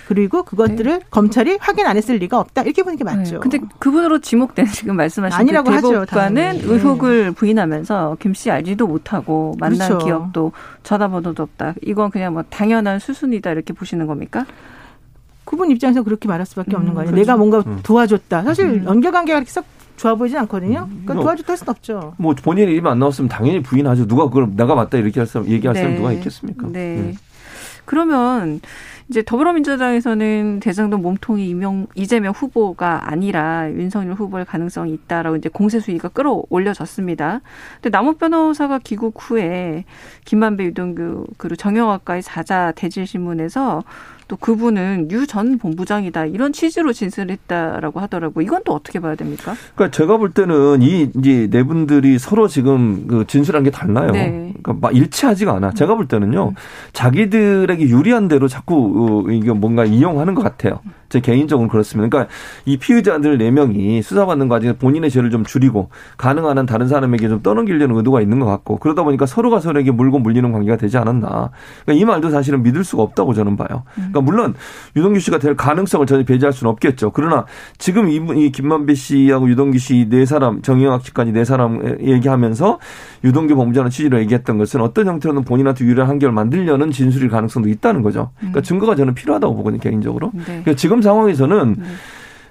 그리고 0.09 0.43
그것들을 0.43 1.01
네. 1.01 1.05
검찰이 1.11 1.59
확인 1.61 1.85
안 1.85 1.99
했을 1.99 2.17
리가 2.17 2.41
없다. 2.41 2.63
이렇게 2.63 2.83
보는 2.83 2.97
게 2.97 3.05
네. 3.05 3.15
맞죠. 3.15 3.35
네. 3.35 3.41
근데 3.41 3.59
그분으로 3.79 4.21
지목된 4.21 4.65
지금 4.69 4.97
말씀하신 4.97 5.37
그 5.37 5.39
아니라고 5.39 5.71
그 5.71 5.81
대법관은 5.83 6.57
하죠, 6.57 6.73
의혹을 6.73 7.25
네. 7.27 7.31
부인하면서 7.33 8.17
김 8.19 8.33
씨 8.33 8.51
알지도 8.51 8.87
못하고 8.87 9.55
만난 9.59 9.87
그렇죠. 9.87 10.07
기억도 10.07 10.53
전화번호도 10.83 11.43
없다. 11.43 11.75
이건 11.83 12.11
그냥 12.11 12.33
뭐 12.33 12.43
당연한 12.49 13.01
수순이다 13.01 13.51
이렇게 13.51 13.75
보시는 13.75 14.07
겁니까? 14.07 14.47
그분 15.45 15.71
입장에서 15.71 16.03
그렇게 16.03 16.27
말할 16.27 16.47
수밖에 16.47 16.75
음, 16.75 16.77
없는 16.77 16.95
거예요. 16.95 17.11
그렇죠. 17.11 17.21
내가 17.21 17.37
뭔가 17.37 17.59
음. 17.67 17.81
도와줬다. 17.83 18.45
사실 18.45 18.65
음. 18.65 18.85
연결관계가 18.87 19.41
그렇게 19.41 19.51
썩 19.51 19.67
좋아 19.97 20.15
보이지 20.15 20.39
않거든요. 20.39 20.87
음. 20.89 21.03
그러니까 21.05 21.15
뭐, 21.15 21.23
도와줬다 21.25 21.53
할 21.53 21.59
수는 21.59 21.71
없죠. 21.71 22.15
뭐 22.17 22.35
본인 22.43 22.71
이름 22.71 22.87
안 22.87 22.99
나왔으면 22.99 23.29
당연히 23.29 23.61
부인하죠. 23.61 24.07
누가 24.07 24.25
그걸 24.25 24.49
내가 24.57 24.75
맞다 24.75 24.97
이렇게 24.97 25.21
할 25.21 25.27
사람 25.27 25.49
얘기할 25.49 25.75
네. 25.75 25.81
사람 25.83 25.97
누가 25.97 26.13
있겠습니까? 26.13 26.67
네. 26.71 26.97
음. 26.97 27.15
그러면 27.85 28.61
이제 29.11 29.23
더불어민주당에서는 29.23 30.61
대장동 30.61 31.01
몸통이 31.01 31.49
이명 31.49 31.87
이재명 31.95 32.33
후보가 32.33 33.11
아니라 33.11 33.71
윤석열 33.71 34.15
후보일 34.15 34.45
가능성이 34.45 34.93
있다라고 34.93 35.37
이제 35.37 35.49
공세 35.49 35.81
수위가 35.81 36.09
끌어올려졌습니다. 36.09 37.41
근데 37.77 37.89
남욱 37.89 38.19
변호사가 38.19 38.79
귀국 38.81 39.15
후에 39.19 39.85
김만배 40.27 40.65
유동규 40.67 41.27
그리고 41.39 41.57
정영학과의 41.57 42.21
사자 42.21 42.73
대질 42.73 43.07
신문에서 43.07 43.83
또 44.29 44.37
그분은 44.37 45.09
유 45.11 45.27
전 45.29 45.59
본부장이다 45.59 46.25
이런 46.27 46.53
취지로 46.53 46.93
진술했다라고 46.93 48.01
하더라고. 48.01 48.41
이건 48.41 48.63
또 48.65 48.73
어떻게 48.75 48.99
봐야 49.01 49.15
됩니까? 49.15 49.55
그러니까 49.75 49.95
제가 49.97 50.17
볼 50.17 50.31
때는 50.33 50.81
이 50.81 51.11
이제 51.17 51.49
네 51.51 51.63
분들이 51.63 52.19
서로 52.19 52.49
지금 52.49 53.07
그 53.07 53.27
진술한 53.27 53.63
게 53.65 53.71
달라요. 53.71 54.13
네. 54.13 54.53
그러니까 54.63 54.75
막 54.81 54.97
일치하지가 54.97 55.55
않아. 55.57 55.73
제가 55.73 55.97
볼 55.97 56.09
때는요. 56.09 56.49
음. 56.51 56.55
자기들에게 56.93 57.89
유리한 57.89 58.29
대로 58.29 58.49
자꾸 58.49 59.25
어, 59.27 59.31
이게 59.31 59.53
뭔가 59.53 59.85
이용하는 59.85 60.35
것 60.35 60.43
같아요. 60.43 60.81
제 61.09 61.21
개인적으로 61.21 61.69
그렇습니다. 61.69 62.09
그러니까 62.09 62.33
이 62.65 62.77
피의자들 62.77 63.39
4명이 63.39 64.03
수사받는 64.03 64.49
과정에 64.49 64.73
본인의 64.75 65.11
죄를 65.11 65.31
좀 65.31 65.45
줄이고 65.45 65.91
가능한 66.17 66.59
한 66.59 66.67
다른 66.67 66.89
사람에게 66.89 67.29
좀 67.29 67.43
떠넘기려는 67.43 67.97
의도가 67.97 68.21
있는 68.21 68.41
것 68.41 68.47
같고 68.47 68.79
그러다 68.79 69.05
보니까 69.05 69.27
서로가 69.27 69.61
서로에게 69.61 69.91
물고 69.93 70.19
물리는 70.19 70.51
관계가 70.51 70.77
되지 70.77 70.99
않았나. 70.99 71.51
그러니까 71.85 71.93
이 71.93 72.05
말도 72.05 72.31
사실은 72.31 72.63
믿을 72.63 72.83
수가 72.85 73.03
없다고 73.03 73.35
저는 73.35 73.57
봐요. 73.57 73.85
그러니까 73.95 74.21
물론 74.21 74.55
유동규 74.97 75.21
씨가 75.21 75.39
될 75.39 75.55
가능성을 75.57 76.07
전혀 76.07 76.25
배제할 76.25 76.53
수는 76.53 76.71
없겠죠. 76.73 77.13
그러나 77.13 77.47
지금 77.79 78.09
이분, 78.09 78.37
이 78.37 78.51
김만배 78.51 78.95
씨하고 78.95 79.49
유동규 79.49 79.79
씨 79.79 80.09
네 80.09 80.25
사람, 80.27 80.63
정영학 80.63 81.05
씨까지 81.05 81.33
네 81.33 81.45
사람 81.45 81.99
얘기하면서 82.01 82.79
유동규 83.25 83.57
범죄하는 83.57 83.91
취지로 83.91 84.21
얘기했던 84.21 84.59
것은 84.59 84.81
어떤 84.81 85.07
형태로는 85.07 85.45
본인한테 85.45 85.85
유리한 85.85 86.09
한결 86.09 86.33
만들려는 86.33 86.91
진술일 86.91 87.29
가능성도 87.29 87.69
있다는 87.69 88.03
거죠. 88.03 88.31
그러니까 88.39 88.61
음. 88.61 88.63
증거가 88.63 88.95
저는 88.95 89.15
필요하다고 89.15 89.57
보거든요, 89.57 89.81
개인적으로. 89.81 90.31
네. 90.35 90.43
그러니까 90.45 90.75
지금 90.75 90.98
상황에서는 91.03 91.77
네. 91.79 91.85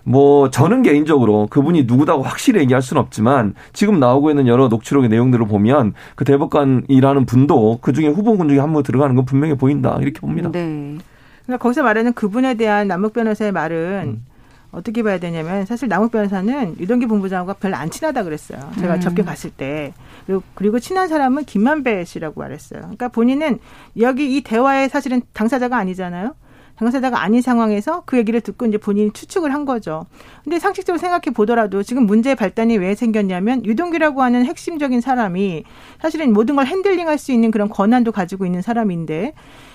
뭐 0.03 0.49
저는 0.49 0.83
개인적으로 0.83 1.47
그분이 1.49 1.83
누구다고 1.83 2.23
확실히 2.23 2.61
얘기할 2.61 2.81
수는 2.81 3.01
없지만 3.01 3.55
지금 3.73 3.99
나오고 3.99 4.29
있는 4.29 4.47
여러 4.47 4.69
녹취록의 4.69 5.09
내용들을 5.09 5.45
보면 5.47 5.93
그 6.15 6.23
대법관이라는 6.23 7.25
분도 7.25 7.79
그 7.81 7.91
중에 7.91 8.07
후보군 8.07 8.47
중에 8.47 8.59
한 8.59 8.71
분 8.71 8.83
들어가는 8.83 9.15
건 9.15 9.25
분명히 9.25 9.55
보인다 9.55 9.97
이렇게 9.99 10.19
봅니다. 10.21 10.49
네. 10.51 10.97
그러니까 11.45 11.61
거기서 11.61 11.83
말하는 11.83 12.13
그분에 12.13 12.53
대한 12.55 12.87
남욱 12.87 13.11
변호사의 13.13 13.51
말은 13.51 14.03
음. 14.05 14.25
어떻게 14.71 15.01
봐야 15.03 15.17
되냐면 15.17 15.65
사실 15.65 15.87
남욱 15.89 16.11
변호사는 16.11 16.75
유동기 16.79 17.05
본부장과 17.07 17.53
별로 17.53 17.75
안 17.77 17.89
친하다 17.89 18.23
그랬어요. 18.23 18.59
제가 18.79 18.95
음. 18.95 18.99
접견 19.01 19.25
갔을 19.25 19.49
때. 19.49 19.93
그리고, 20.25 20.43
그리고 20.55 20.79
친한 20.79 21.07
사람은 21.07 21.45
김만배 21.45 22.03
씨라고 22.03 22.41
말했어요. 22.41 22.81
그러니까 22.81 23.07
본인은 23.07 23.59
여기 23.99 24.35
이 24.37 24.41
대화에 24.41 24.89
사실은 24.89 25.21
당사자가 25.33 25.77
아니잖아요. 25.77 26.33
당사자가 26.77 27.21
아닌 27.21 27.41
상황에서 27.41 28.03
그 28.05 28.17
얘기를 28.17 28.39
듣고 28.41 28.65
이제 28.65 28.77
본인이 28.77 29.11
추측을 29.11 29.53
한 29.53 29.65
거죠. 29.65 30.05
근데 30.43 30.59
상식적으로 30.59 30.99
생각해 30.99 31.33
보더라도 31.33 31.83
지금 31.83 32.05
문제의 32.05 32.35
발단이 32.35 32.77
왜 32.77 32.95
생겼냐면 32.95 33.65
유동규라고 33.65 34.21
하는 34.21 34.45
핵심적인 34.45 35.01
사람이 35.01 35.63
사실은 36.01 36.33
모든 36.33 36.55
걸 36.55 36.65
핸들링할 36.65 37.17
수 37.17 37.31
있는 37.31 37.51
그런 37.51 37.69
권한도 37.69 38.11
가지고 38.11 38.45
있는 38.45 38.61
사람인데 38.61 39.33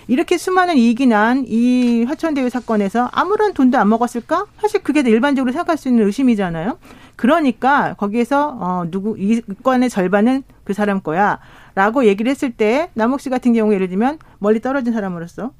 이렇게 0.08 0.36
수많은 0.36 0.76
이익이 0.76 1.06
난 1.06 1.44
이 1.46 2.04
화천대유 2.06 2.50
사건에서 2.50 3.08
아무런 3.12 3.52
돈도 3.52 3.78
안 3.78 3.88
먹었을까? 3.88 4.46
사실 4.60 4.82
그게 4.82 5.00
일반적으로 5.00 5.52
생각할 5.52 5.76
수 5.76 5.88
있는 5.88 6.06
의심이잖아요. 6.06 6.78
그러니까 7.16 7.94
거기에서 7.94 8.56
어 8.60 8.84
누구 8.90 9.16
이 9.18 9.40
건의 9.62 9.90
절반은 9.90 10.44
그 10.64 10.72
사람 10.72 11.00
거야라고 11.00 12.06
얘기를 12.06 12.30
했을 12.30 12.52
때 12.52 12.90
남욱 12.94 13.20
씨 13.20 13.30
같은 13.30 13.52
경우 13.52 13.74
예를 13.74 13.88
들면 13.88 14.18
멀리 14.38 14.60
떨어진 14.60 14.92
사람으로서 14.92 15.52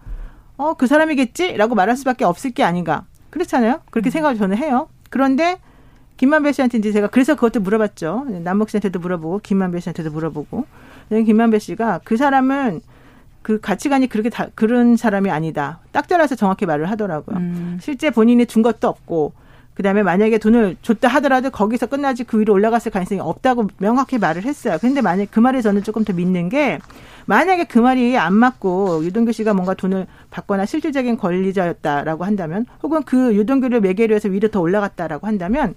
어 0.57 0.75
그 0.75 0.87
사람이겠지라고 0.87 1.75
말할 1.75 1.97
수밖에 1.97 2.25
없을 2.25 2.51
게 2.51 2.63
아닌가 2.63 3.05
그렇잖아요. 3.31 3.81
그렇게 3.91 4.11
음. 4.11 4.13
생각을 4.13 4.37
저는 4.37 4.57
해요. 4.57 4.89
그런데 5.11 5.59
김만배 6.19 6.53
씨한테 6.53 6.79
이제 6.79 6.93
제가 6.93 7.09
그래서 7.09 7.35
그것도 7.35 7.61
물어봤죠. 7.61 8.27
남욱 8.45 8.71
씨한테도 8.71 8.99
물어보고 9.01 9.41
김만배 9.41 9.81
씨한테도 9.81 10.11
물어보고 10.11 10.67
김만배 11.11 11.59
씨가 11.59 12.01
그 12.05 12.17
사람은 12.17 12.81
그 13.43 13.61
가치관이 13.61 14.07
그렇게 14.09 14.31
다 14.31 14.47
그런 14.55 14.97
사람이 14.97 15.31
아니다. 15.31 15.81
딱 15.91 16.09
잘라서 16.09 16.37
정확히 16.37 16.65
말을 16.65 16.89
하더라고요. 16.91 17.37
음. 17.39 17.79
실제 17.81 18.11
본인이 18.11 18.47
준 18.47 18.63
것도 18.63 18.87
없고 18.89 19.33
그다음에 19.75 20.03
만약에 20.03 20.39
돈을 20.39 20.77
줬다 20.83 21.09
하더라도 21.09 21.51
거기서 21.51 21.87
끝나지 21.87 22.25
그 22.25 22.39
위로 22.39 22.53
올라갔을 22.53 22.93
가능성이 22.93 23.21
없다고 23.21 23.69
명확히 23.79 24.19
말을 24.19 24.45
했어요. 24.45 24.77
근데 24.81 25.01
만약 25.01 25.29
그 25.31 25.41
말에 25.41 25.63
저는 25.63 25.83
조금 25.83 26.05
더 26.05 26.13
믿는 26.13 26.49
게 26.49 26.79
만약에 27.27 27.65
그 27.65 27.79
말이 27.79 28.17
안 28.19 28.35
맞고 28.35 29.05
유동규 29.05 29.33
씨가 29.33 29.55
뭔가 29.55 29.75
돈을 29.75 30.07
받거나 30.31 30.67
실질적인 30.67 31.17
권리자였다라고 31.17 32.25
한다면 32.25 32.67
혹은 32.83 33.03
그 33.03 33.35
유동규를 33.35 33.81
매개로 33.81 34.15
해서 34.15 34.29
위로 34.29 34.49
더 34.49 34.61
올라갔다라고 34.61 35.27
한다면 35.27 35.75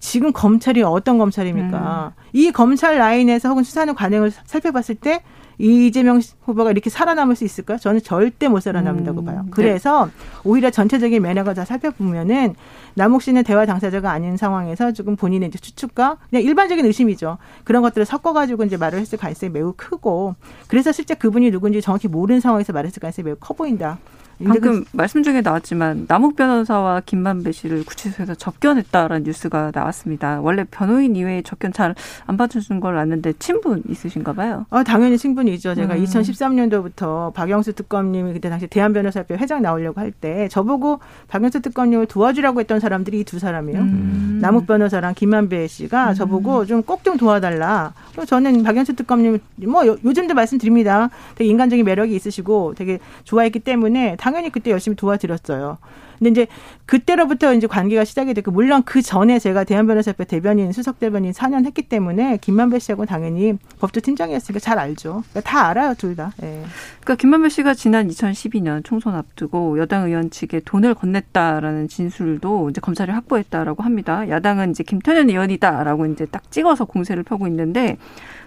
지금 0.00 0.32
검찰이 0.32 0.82
어떤 0.82 1.16
검찰입니까? 1.18 2.12
음. 2.16 2.22
이 2.32 2.50
검찰 2.50 2.98
라인에서 2.98 3.48
혹은 3.48 3.62
수사는 3.62 3.94
관행을 3.94 4.32
살펴봤을 4.44 4.96
때 4.96 5.22
이재명 5.58 6.20
후보가 6.44 6.70
이렇게 6.70 6.90
살아남을 6.90 7.36
수 7.36 7.44
있을까? 7.44 7.76
저는 7.76 8.02
절대 8.02 8.48
못 8.48 8.60
살아남는다고 8.60 9.20
음. 9.20 9.24
봐요. 9.24 9.42
네. 9.44 9.50
그래서 9.50 10.06
네. 10.06 10.12
오히려 10.44 10.70
전체적인 10.70 11.22
매너가 11.22 11.54
다 11.54 11.64
살펴보면은 11.64 12.54
남욱 12.94 13.22
씨는 13.22 13.44
대화 13.44 13.66
당사자가 13.66 14.10
아닌 14.10 14.36
상황에서 14.36 14.92
조금 14.92 15.16
본인의 15.16 15.48
이제 15.48 15.58
추측과 15.58 16.18
그냥 16.30 16.42
일반적인 16.44 16.84
의심이죠. 16.84 17.38
그런 17.64 17.82
것들을 17.82 18.04
섞어가지고 18.04 18.64
이제 18.64 18.76
말을 18.76 19.00
했을 19.00 19.18
가능성이 19.18 19.52
매우 19.52 19.74
크고 19.76 20.34
그래서 20.68 20.92
실제 20.92 21.14
그분이 21.14 21.50
누군지 21.50 21.80
정확히 21.80 22.08
모르는 22.08 22.40
상황에서 22.40 22.72
말했을 22.72 23.00
가능성이 23.00 23.26
매우 23.26 23.36
커 23.38 23.54
보인다. 23.54 23.98
방금 24.44 24.84
그... 24.84 24.88
말씀 24.92 25.22
중에 25.22 25.40
나왔지만 25.40 26.06
남욱 26.08 26.36
변호사와 26.36 27.02
김만배 27.06 27.52
씨를 27.52 27.84
구치소에서 27.84 28.34
접견했다라는 28.34 29.24
뉴스가 29.24 29.72
나왔습니다. 29.74 30.40
원래 30.40 30.64
변호인 30.70 31.16
이외에 31.16 31.42
접견 31.42 31.72
잘 31.72 31.94
안 32.26 32.36
받쳐준 32.36 32.80
걸 32.80 32.96
아는데 32.98 33.32
친분 33.38 33.82
있으신가 33.88 34.32
봐요? 34.32 34.66
아 34.70 34.82
당연히 34.82 35.18
친분이죠. 35.18 35.74
제가 35.74 35.94
음. 35.94 36.04
2013년도부터 36.04 37.32
박영수 37.32 37.72
특검님이 37.74 38.32
그때 38.32 38.48
당시 38.48 38.66
대한변호사협회 38.66 39.36
회장 39.36 39.62
나오려고 39.62 40.00
할 40.00 40.12
때 40.20 40.48
저보고 40.48 41.00
박영수 41.28 41.60
특검님을 41.60 42.06
도와주라고 42.06 42.60
했던 42.60 42.78
사람들이 42.80 43.20
이 43.20 43.24
두 43.24 43.38
사람이에요. 43.38 43.80
음. 43.80 44.38
남욱 44.40 44.66
변호사랑 44.66 45.14
김만배 45.14 45.66
씨가 45.66 46.10
음. 46.10 46.14
저보고 46.14 46.66
좀 46.66 46.82
꼭좀 46.82 47.14
좀 47.14 47.16
도와달라. 47.16 47.92
저는 48.26 48.62
박영수 48.62 48.94
특검님 48.94 49.38
뭐 49.66 49.86
요즘도 49.86 50.34
말씀드립니다. 50.34 51.10
되게 51.34 51.50
인간적인 51.50 51.84
매력이 51.84 52.14
있으시고 52.14 52.74
되게 52.76 52.98
좋아했기 53.24 53.60
때문에 53.60 54.16
당연히 54.24 54.48
그때 54.48 54.70
열심히 54.70 54.96
도와드렸어요. 54.96 55.76
근데 56.18 56.30
이제 56.30 56.46
그때로부터 56.86 57.52
이제 57.52 57.66
관계가 57.66 58.06
시작이 58.06 58.32
됐고 58.32 58.52
물론 58.52 58.82
그 58.82 59.02
전에 59.02 59.38
제가 59.38 59.64
대한변호사협회 59.64 60.24
대변인 60.24 60.72
수석 60.72 60.98
대변인 60.98 61.32
4년 61.32 61.66
했기 61.66 61.82
때문에 61.82 62.38
김만배 62.38 62.78
씨하고는 62.78 63.06
당연히 63.06 63.52
법조 63.80 64.00
팀장이었으니까 64.00 64.60
잘 64.60 64.78
알죠. 64.78 65.24
그러니까 65.28 65.40
다 65.42 65.66
알아요 65.66 65.92
둘 65.92 66.16
다. 66.16 66.32
예. 66.42 66.64
그러니까 67.00 67.16
김만배 67.16 67.50
씨가 67.50 67.74
지난 67.74 68.08
2012년 68.08 68.82
총선 68.82 69.14
앞두고 69.14 69.78
여당 69.78 70.06
의원 70.06 70.30
측에 70.30 70.60
돈을 70.64 70.94
건넸다라는 70.94 71.90
진술도 71.90 72.70
이제 72.70 72.80
검찰이 72.80 73.12
확보했다라고 73.12 73.82
합니다. 73.82 74.26
야당은 74.30 74.70
이제 74.70 74.84
김태년 74.84 75.28
의원이다라고 75.28 76.06
이제 76.06 76.24
딱 76.24 76.50
찍어서 76.50 76.86
공세를 76.86 77.24
펴고 77.24 77.46
있는데 77.48 77.98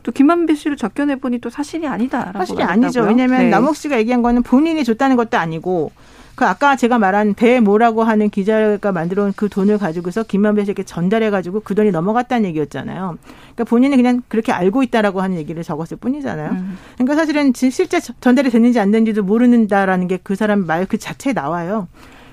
또 0.03 0.11
김만배 0.11 0.55
씨를 0.55 0.77
접견해 0.77 1.17
보니 1.17 1.39
또 1.39 1.49
사실이 1.49 1.87
아니다라고 1.87 2.39
사실이 2.39 2.63
아니죠. 2.63 3.01
왜냐하면 3.03 3.39
네. 3.39 3.49
남욱 3.49 3.75
씨가 3.75 3.97
얘기한 3.99 4.21
거는 4.21 4.43
본인이 4.43 4.83
줬다는 4.83 5.15
것도 5.15 5.37
아니고 5.37 5.91
그 6.35 6.45
아까 6.45 6.75
제가 6.75 6.99
말한 6.99 7.33
배모라고 7.33 8.03
하는 8.03 8.29
기자가 8.29 8.91
만들어 8.91 9.23
온 9.23 9.33
그 9.35 9.49
돈을 9.49 9.79
가지고서 9.79 10.21
김만배 10.21 10.65
씨에게 10.65 10.83
전달해 10.83 11.31
가지고 11.31 11.61
그 11.61 11.73
돈이 11.73 11.89
넘어갔다는 11.89 12.47
얘기였잖아요. 12.49 13.17
그러니까 13.55 13.63
본인이 13.63 13.95
그냥 13.95 14.21
그렇게 14.27 14.51
알고 14.51 14.83
있다라고 14.83 15.21
하는 15.21 15.37
얘기를 15.37 15.63
적었을 15.63 15.97
뿐이잖아요. 15.97 16.51
음. 16.51 16.77
그러니까 16.93 17.15
사실은 17.15 17.53
실제 17.55 17.99
전달이 17.99 18.51
됐는지 18.51 18.79
안 18.79 18.91
됐는지도 18.91 19.23
모르는다라는 19.23 20.07
게 20.07 20.19
그 20.23 20.35
사람 20.35 20.65
말 20.67 20.85
그 20.85 20.97
자체에 20.99 21.33
나와요. 21.33 21.87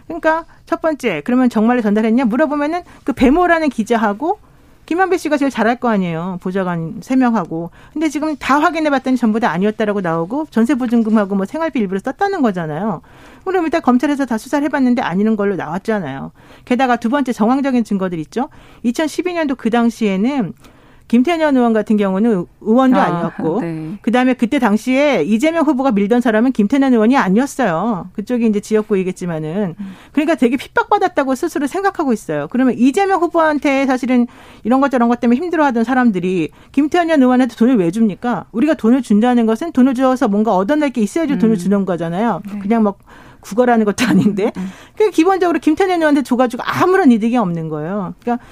그러니까 0.07 0.45
첫 0.67 0.83
번째 0.83 1.23
그러면 1.25 1.49
정말로 1.49 1.81
전달했냐 1.81 2.27
물어보면은 2.27 2.83
그 3.05 3.15
배모라는 3.15 3.71
기자하고 3.71 4.39
김한배 4.87 5.17
씨가 5.17 5.37
제일 5.37 5.51
잘할 5.51 5.77
거 5.77 5.89
아니에요. 5.89 6.39
보좌관 6.43 7.01
세명하고 7.01 7.71
근데 7.93 8.09
지금 8.09 8.37
다 8.37 8.59
확인해 8.61 8.91
봤더니 8.91 9.17
전부 9.17 9.41
다 9.41 9.51
아니었다라고 9.51 10.01
나오고 10.01 10.47
전세보증금하고 10.51 11.35
뭐 11.35 11.47
생활비 11.47 11.81
일부러 11.81 12.01
썼다는 12.01 12.43
거잖아요. 12.43 13.03
그럼 13.45 13.65
일단 13.65 13.83
검찰에서 13.83 14.27
다 14.27 14.39
수사를 14.39 14.65
해봤는데 14.67 15.03
아니는 15.03 15.37
걸로 15.37 15.57
나왔잖아요. 15.57 16.33
게다가 16.65 16.97
두 16.97 17.09
번째 17.09 17.33
정황적인 17.33 17.85
증거들 17.85 18.19
있죠. 18.21 18.49
2012년도 18.85 19.57
그 19.57 19.71
당시에는 19.71 20.53
김태년 21.07 21.57
의원 21.57 21.73
같은 21.73 21.97
경우는 21.97 22.47
의원도 22.63 22.99
아, 22.99 23.03
아니었고 23.03 23.61
네. 23.61 23.99
그다음에 24.01 24.35
그때 24.35 24.59
당시에 24.59 25.23
이재명 25.23 25.67
후보가 25.67 25.93
밀던 25.93 26.21
사람은 26.23 26.53
김태년 26.53 26.95
의원이 26.95 27.17
아니었어요. 27.17 28.09
그쪽이 28.15 28.47
이제 28.47 28.61
지역구이겠지만은 28.61 29.75
그러니까 30.13 30.35
되게 30.35 30.57
핍박받았다고 30.57 31.35
스스로 31.35 31.67
생각하고 31.67 32.13
있어요. 32.13 32.49
그러면 32.51 32.75
이재명 32.79 33.21
후보한테 33.21 33.85
사실은 33.87 34.27
이런 34.63 34.81
것 34.81 34.91
저런 34.91 35.09
것 35.09 35.21
때문에 35.21 35.39
힘들어하던 35.39 35.85
사람들이 35.85 36.51
김태년 36.73 37.21
의원한테 37.21 37.55
돈을 37.55 37.77
왜 37.77 37.91
줍니까? 37.91 38.47
우리가 38.53 38.75
돈을 38.75 39.03
준다는 39.03 39.45
것은 39.45 39.73
돈을 39.73 39.95
줘서 39.95 40.29
뭔가 40.29 40.57
얻어낼 40.57 40.91
게 40.91 41.03
있어야지 41.03 41.35
음. 41.35 41.39
돈을 41.39 41.59
주는 41.59 41.85
거잖아요. 41.85 42.41
네. 42.51 42.59
그냥 42.61 42.83
막 42.83 42.99
국어라는 43.41 43.85
것도 43.85 44.07
아닌데. 44.07 44.53
음. 44.57 44.69
그 44.97 45.11
기본적으로 45.11 45.59
김태년 45.59 46.01
의원한테 46.01 46.23
줘가지고 46.23 46.63
아무런 46.65 47.13
이득이 47.13 47.37
없는 47.37 47.69
거예요. 47.69 48.15
그러니까 48.21 48.45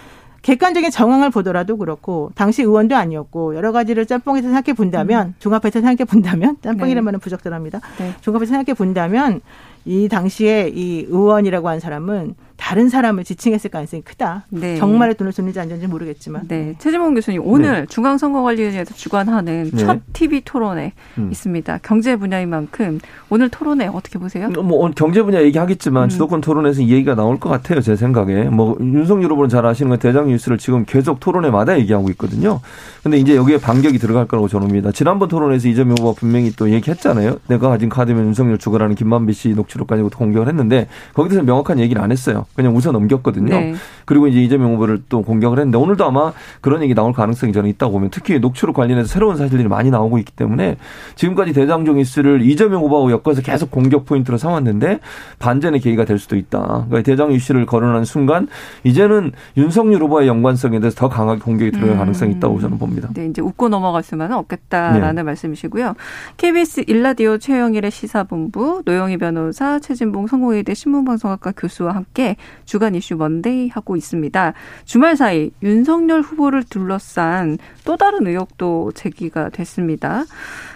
객관적인 0.42 0.90
정황을 0.90 1.30
보더라도 1.30 1.76
그렇고 1.76 2.32
당시 2.34 2.62
의원도 2.62 2.96
아니었고 2.96 3.54
여러 3.54 3.72
가지를 3.72 4.06
짬뽕에서 4.06 4.48
생각해 4.48 4.74
본다면 4.74 5.28
음. 5.28 5.34
종합해서 5.38 5.80
생각해 5.80 6.04
본다면 6.04 6.56
짬뽕이라는 6.62 6.94
네. 6.96 7.00
말은 7.00 7.20
부적절합니다. 7.20 7.80
네. 7.98 8.14
종합해서 8.20 8.50
생각해 8.50 8.74
본다면 8.74 9.40
이 9.84 10.08
당시에 10.08 10.72
이 10.74 11.06
의원이라고 11.08 11.68
한 11.68 11.80
사람은 11.80 12.34
다른 12.62 12.88
사람을 12.88 13.24
지칭했을 13.24 13.70
가능성이 13.70 14.02
크다. 14.02 14.46
네. 14.48 14.76
정말의 14.76 15.16
돈을 15.16 15.32
줬는지 15.32 15.58
안 15.58 15.68
줬는지 15.68 15.88
모르겠지만. 15.88 16.46
네. 16.46 16.76
최지봉 16.78 17.12
교수님 17.14 17.42
오늘 17.44 17.80
네. 17.80 17.86
중앙선거관리위원회에서 17.86 18.94
주관하는 18.94 19.68
네. 19.72 19.76
첫 19.76 19.98
TV 20.12 20.42
토론회 20.44 20.92
음. 21.18 21.28
있습니다. 21.32 21.80
경제 21.82 22.14
분야인 22.14 22.50
만큼 22.50 23.00
오늘 23.30 23.48
토론회 23.48 23.88
어떻게 23.88 24.20
보세요? 24.20 24.48
뭐 24.48 24.88
경제 24.92 25.24
분야 25.24 25.42
얘기하겠지만 25.42 26.04
음. 26.04 26.08
주도권 26.08 26.40
토론에서 26.40 26.82
이 26.82 26.92
얘기가 26.92 27.16
나올 27.16 27.40
것 27.40 27.50
같아요. 27.50 27.80
제 27.80 27.96
생각에. 27.96 28.44
뭐 28.44 28.76
윤석열 28.80 29.32
후보는 29.32 29.48
잘 29.48 29.66
아시는 29.66 29.90
건 29.90 29.98
대장 29.98 30.28
뉴스를 30.28 30.56
지금 30.56 30.84
계속 30.84 31.18
토론회마다 31.18 31.76
얘기하고 31.80 32.10
있거든요. 32.10 32.60
근데 33.02 33.18
이제 33.18 33.34
여기에 33.34 33.58
반격이 33.58 33.98
들어갈 33.98 34.28
거라고 34.28 34.46
저는 34.46 34.68
봅니다. 34.68 34.92
지난번 34.92 35.28
토론에서 35.28 35.68
이재명 35.68 35.96
후보가 35.98 36.14
분명히 36.16 36.52
또 36.52 36.70
얘기했잖아요. 36.70 37.38
내가 37.48 37.70
가진 37.70 37.88
카드면 37.88 38.26
윤석열 38.26 38.56
죽으라는 38.56 38.94
김만배 38.94 39.32
씨 39.32 39.48
녹취록까지 39.48 40.04
공격을 40.04 40.46
했는데 40.46 40.86
거기서 41.14 41.42
명확한 41.42 41.80
얘기를 41.80 42.00
안 42.00 42.12
했어요. 42.12 42.46
그냥 42.54 42.76
웃어 42.76 42.92
넘겼거든요. 42.92 43.48
네. 43.48 43.74
그리고 44.04 44.26
이제 44.26 44.42
이재명 44.42 44.74
후보를 44.74 45.02
또 45.08 45.22
공격을 45.22 45.58
했는데 45.58 45.78
오늘도 45.78 46.04
아마 46.04 46.32
그런 46.60 46.82
얘기 46.82 46.94
나올 46.94 47.12
가능성이 47.12 47.52
저는 47.52 47.70
있다고 47.70 47.92
보면 47.92 48.10
특히 48.10 48.38
녹취록 48.38 48.76
관련해서 48.76 49.08
새로운 49.08 49.36
사실들이 49.36 49.68
많이 49.68 49.90
나오고 49.90 50.18
있기 50.18 50.32
때문에 50.32 50.76
지금까지 51.14 51.52
대장정 51.52 51.98
이슈를 51.98 52.42
이재명 52.42 52.82
후보하고 52.82 53.10
엮어서 53.12 53.42
계속 53.42 53.70
공격 53.70 54.04
포인트로 54.04 54.36
삼았는데 54.36 55.00
반전의 55.38 55.80
계기가 55.80 56.04
될 56.04 56.18
수도 56.18 56.36
있다. 56.36 56.58
그러니까 56.88 57.02
대장 57.02 57.32
이슈를 57.32 57.66
거론하는 57.66 58.04
순간 58.04 58.48
이제는 58.84 59.32
윤석열 59.56 60.02
후보의 60.02 60.28
연관성에 60.28 60.80
대해서 60.80 60.96
더 60.96 61.08
강하게 61.08 61.40
공격이 61.40 61.70
들어갈 61.72 61.96
음. 61.96 61.98
가능성이 61.98 62.32
있다고 62.32 62.60
저는 62.60 62.78
봅니다. 62.78 63.08
네, 63.14 63.26
이제 63.26 63.40
웃고 63.40 63.68
넘어갈 63.68 64.02
수만은 64.02 64.36
없겠다라는 64.36 65.14
네. 65.16 65.22
말씀이시고요. 65.22 65.94
KBS 66.36 66.84
일라디오 66.86 67.38
최영일의 67.38 67.90
시사본부 67.90 68.82
노영희 68.84 69.16
변호사 69.18 69.78
최진봉 69.78 70.26
성공회대 70.26 70.74
신문방송학과 70.74 71.52
교수와 71.56 71.94
함께 71.94 72.36
주간 72.64 72.94
이슈 72.94 73.16
Monday 73.16 73.68
하고 73.68 73.96
있습니다. 73.96 74.52
주말 74.84 75.16
사이 75.16 75.50
윤석열 75.62 76.22
후보를 76.22 76.64
둘러싼 76.64 77.58
또 77.84 77.96
다른 77.96 78.26
의혹도 78.26 78.92
제기가 78.94 79.50
됐습니다. 79.50 80.24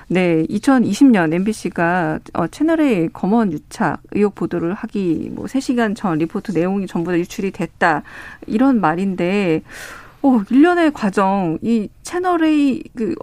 네, 0.08 0.44
2020년 0.44 1.32
MBC가 1.32 2.20
어, 2.34 2.46
채널A 2.46 3.08
검언 3.12 3.52
유착 3.52 4.00
의혹 4.12 4.36
보도를 4.36 4.74
하기 4.74 5.30
뭐 5.32 5.46
3시간 5.46 5.96
전 5.96 6.18
리포트 6.18 6.52
내용이 6.52 6.86
전부 6.86 7.10
다 7.10 7.18
유출이 7.18 7.50
됐다. 7.50 8.02
이런 8.46 8.80
말인데 8.80 9.62
어, 10.22 10.40
일련의 10.44 10.92
과정 10.94 11.58
이 11.62 11.88
채널A 12.02 12.82
그 12.94 13.14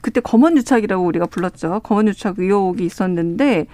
그때 0.00 0.20
검언 0.20 0.56
유착이라고 0.56 1.04
우리가 1.04 1.26
불렀죠. 1.26 1.80
검언 1.80 2.08
유착 2.08 2.38
의혹이 2.38 2.84
있었는데 2.84 3.66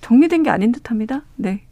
정리된 0.00 0.42
게 0.42 0.50
아닌 0.50 0.72
듯 0.72 0.90
합니다. 0.90 1.22
네. 1.36 1.62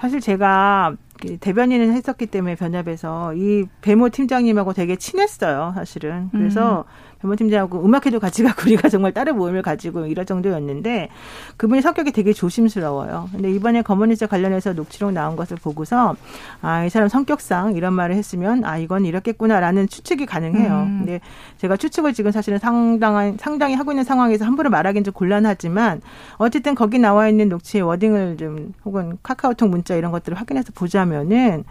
사실 0.00 0.20
제가 0.20 0.94
대변인을 1.40 1.92
했었기 1.92 2.26
때문에 2.26 2.54
변협에서 2.56 3.34
이 3.34 3.66
배모 3.80 4.10
팀장님하고 4.10 4.72
되게 4.72 4.96
친했어요, 4.96 5.72
사실은. 5.74 6.28
그래서 6.32 6.84
음. 6.86 7.05
변호팀장하고 7.20 7.84
음악회도 7.84 8.20
같이 8.20 8.42
가고 8.42 8.62
우리가 8.66 8.88
정말 8.88 9.12
다른 9.12 9.36
모임을 9.36 9.62
가지고 9.62 10.06
이럴 10.06 10.26
정도였는데 10.26 11.08
그분이 11.56 11.82
성격이 11.82 12.12
되게 12.12 12.32
조심스러워요. 12.32 13.28
근데 13.32 13.50
이번에 13.50 13.82
검언일자 13.82 14.26
관련해서 14.26 14.74
녹취록 14.74 15.12
나온 15.12 15.36
것을 15.36 15.56
보고서 15.56 16.16
아, 16.62 16.84
이 16.84 16.90
사람 16.90 17.08
성격상 17.08 17.74
이런 17.76 17.94
말을 17.94 18.14
했으면 18.14 18.64
아, 18.64 18.78
이건 18.78 19.04
이렇겠구나라는 19.04 19.88
추측이 19.88 20.26
가능해요. 20.26 20.82
음. 20.82 20.98
근데 20.98 21.20
제가 21.58 21.76
추측을 21.76 22.12
지금 22.12 22.30
사실은 22.30 22.58
상당한, 22.58 23.36
상당히 23.38 23.74
하고 23.74 23.92
있는 23.92 24.04
상황에서 24.04 24.44
함부로 24.44 24.70
말하기는 24.70 25.04
좀 25.04 25.14
곤란하지만 25.14 26.02
어쨌든 26.36 26.74
거기 26.74 26.98
나와 26.98 27.28
있는 27.28 27.48
녹취의 27.48 27.82
워딩을 27.82 28.36
좀 28.36 28.74
혹은 28.84 29.18
카카오톡 29.22 29.68
문자 29.68 29.94
이런 29.94 30.12
것들을 30.12 30.38
확인해서 30.38 30.72
보자면은 30.74 31.64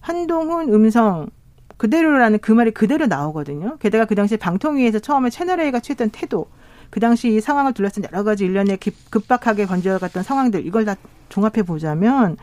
한동훈 0.00 0.72
음성 0.72 1.28
그대로라는 1.76 2.38
그 2.38 2.52
말이 2.52 2.70
그대로 2.70 3.06
나오거든요. 3.06 3.76
게다가 3.78 4.04
그 4.04 4.14
당시 4.14 4.36
방통위에서 4.36 4.98
처음에 4.98 5.30
채널A가 5.30 5.80
취했던 5.80 6.10
태도, 6.10 6.48
그 6.90 7.00
당시 7.00 7.34
이 7.34 7.40
상황을 7.40 7.72
둘러싼 7.74 8.04
여러 8.04 8.24
가지 8.24 8.44
일련의 8.44 8.78
급박하게 9.10 9.66
번져갔던 9.66 10.22
상황들 10.22 10.66
이걸 10.66 10.84
다 10.84 10.94
종합해 11.28 11.62
보자면 11.64 12.36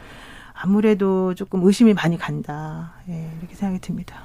아무래도 0.53 1.33
조금 1.33 1.63
의심이 1.63 1.93
많이 1.93 2.17
간다. 2.17 2.93
예, 3.09 3.29
이렇게 3.39 3.55
생각이 3.55 3.81
듭니다. 3.81 4.21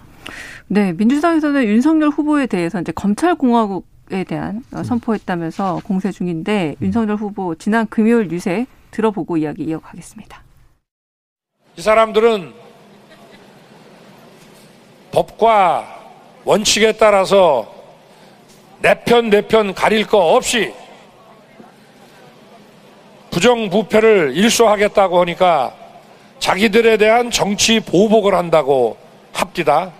네, 0.66 0.92
민주당에서는 0.92 1.64
윤석열 1.64 2.11
후보에 2.11 2.47
대해서 2.47 2.81
이제 2.81 2.92
검찰공화국 2.92 3.87
에 4.11 4.25
대한 4.25 4.62
선포했다면서 4.71 5.83
공세 5.85 6.11
중인데 6.11 6.77
윤석열 6.81 7.16
후보 7.16 7.55
지난 7.57 7.87
금요일 7.88 8.31
유세 8.31 8.66
들어보고 8.90 9.37
이야기 9.37 9.64
이어가겠습니다. 9.64 10.42
이 11.77 11.83
사람들은 11.83 12.55
법과 15.18 15.96
원칙에 16.44 16.92
따라서 16.92 17.66
내 18.81 18.94
편, 19.02 19.31
내 19.31 19.42
편 19.42 19.74
가릴 19.74 20.07
거 20.07 20.18
없이 20.37 20.72
부정부패를 23.33 24.37
일소하겠다고 24.37 25.20
하니까 25.20 25.74
자기들에 26.38 26.96
대한 26.98 27.31
정치 27.33 27.81
보복을 27.81 28.35
한다고 28.35 28.96
합디다. 29.33 29.92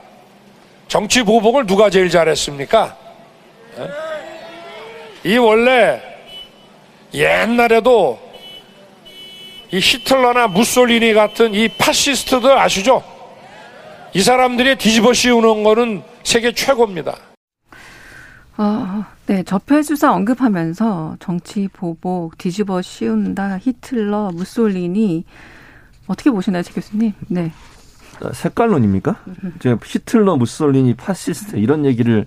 정치 0.87 1.23
보복을 1.23 1.67
누가 1.67 1.91
제일 1.91 2.09
잘했습니까? 2.11 2.97
이 5.25 5.37
원래 5.37 6.01
옛날에도 7.13 8.19
이 9.73 9.79
히틀러나 9.79 10.47
무솔리니 10.47 11.13
같은 11.13 11.55
이 11.55 11.69
파시스트들 11.69 12.57
아시죠? 12.57 13.18
이 14.19 14.21
사람들이 14.21 14.75
뒤집어 14.75 15.13
씌우는 15.13 15.63
거는 15.63 16.03
세계 16.25 16.51
최고입니다. 16.51 17.17
아, 18.57 19.07
네, 19.27 19.45
적폐 19.45 19.81
수사 19.85 20.13
언급하면서 20.13 21.19
정치 21.21 21.69
보복, 21.73 22.37
뒤집어 22.37 22.83
씌운다, 22.83 23.59
히틀러, 23.59 24.33
무솔리니 24.35 25.25
어떻게 26.09 26.33
보시나요, 26.33 26.65
제 26.65 26.73
교수님? 26.73 27.13
네. 27.29 27.53
색깔론입니까? 28.33 29.23
이제 29.55 29.77
히틀러, 29.85 30.35
무솔리니, 30.35 30.95
파시스트 30.95 31.55
이런 31.55 31.85
얘기를 31.85 32.27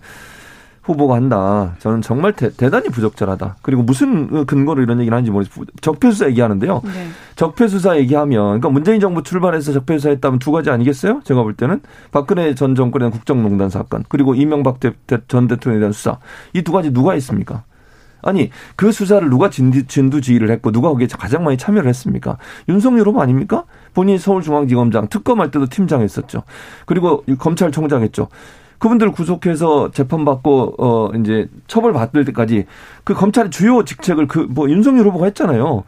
후보가 0.84 1.16
한다. 1.16 1.76
저는 1.80 2.02
정말 2.02 2.34
대, 2.34 2.50
단히 2.50 2.90
부적절하다. 2.90 3.58
그리고 3.62 3.84
무슨 3.84 4.46
근거로 4.46 4.82
이런 4.82 5.00
얘기를 5.00 5.16
하는지 5.16 5.30
모르겠어요. 5.32 5.66
적폐수사 5.82 6.28
얘기하는데요. 6.30 6.82
네. 6.84 7.08
적폐수사 7.36 7.98
얘기하면, 7.98 8.44
그러니까 8.46 8.70
문재인 8.70 9.00
정부 9.00 9.22
출발해서 9.22 9.74
적폐수사 9.74 10.10
했다면 10.10 10.40
두 10.40 10.52
가지 10.52 10.70
아니겠어요? 10.72 11.22
제가 11.24 11.44
볼 11.44 11.54
때는. 11.54 11.82
박근혜 12.12 12.56
전 12.56 12.74
정권에 12.74 13.04
대한 13.04 13.12
국정농단 13.12 13.70
사건, 13.70 14.04
그리고 14.10 14.34
이명박 14.36 14.80
전 14.82 15.48
대통령에 15.48 15.80
대한 15.80 15.92
수사. 15.92 16.18
이 16.54 16.64
두 16.64 16.72
가지 16.72 16.92
누가 16.92 17.14
했습니까? 17.14 17.64
아니 18.24 18.52
그 18.76 18.92
수사를 18.92 19.28
누가 19.30 19.50
진두, 19.50 19.88
진두지휘를 19.88 20.52
했고 20.52 20.72
누가 20.72 20.90
거기에 20.90 21.08
가장 21.08 21.44
많이 21.44 21.58
참여를 21.58 21.90
했습니까? 21.90 22.38
윤석열 22.70 23.08
후보 23.08 23.20
아닙니까? 23.20 23.64
본인이 23.96 24.20
서울중앙지검장 24.20 25.08
특검할 25.08 25.50
때도 25.50 25.66
팀장 25.68 26.02
했었죠. 26.02 26.44
그리고 26.86 27.24
검찰총장 27.40 28.04
했죠. 28.04 28.28
그분들 28.82 29.12
구속해서 29.12 29.92
재판받고 29.92 30.76
어 30.80 31.12
이제 31.16 31.48
처벌받을 31.68 32.26
때까지 32.26 32.66
그 33.04 33.14
검찰의 33.14 33.52
주요 33.52 33.86
직책을 33.86 34.28
그 34.28 34.48
뭐 34.50 34.70
윤석열 34.70 35.06
후보가 35.06 35.26
했잖아요. 35.26 35.84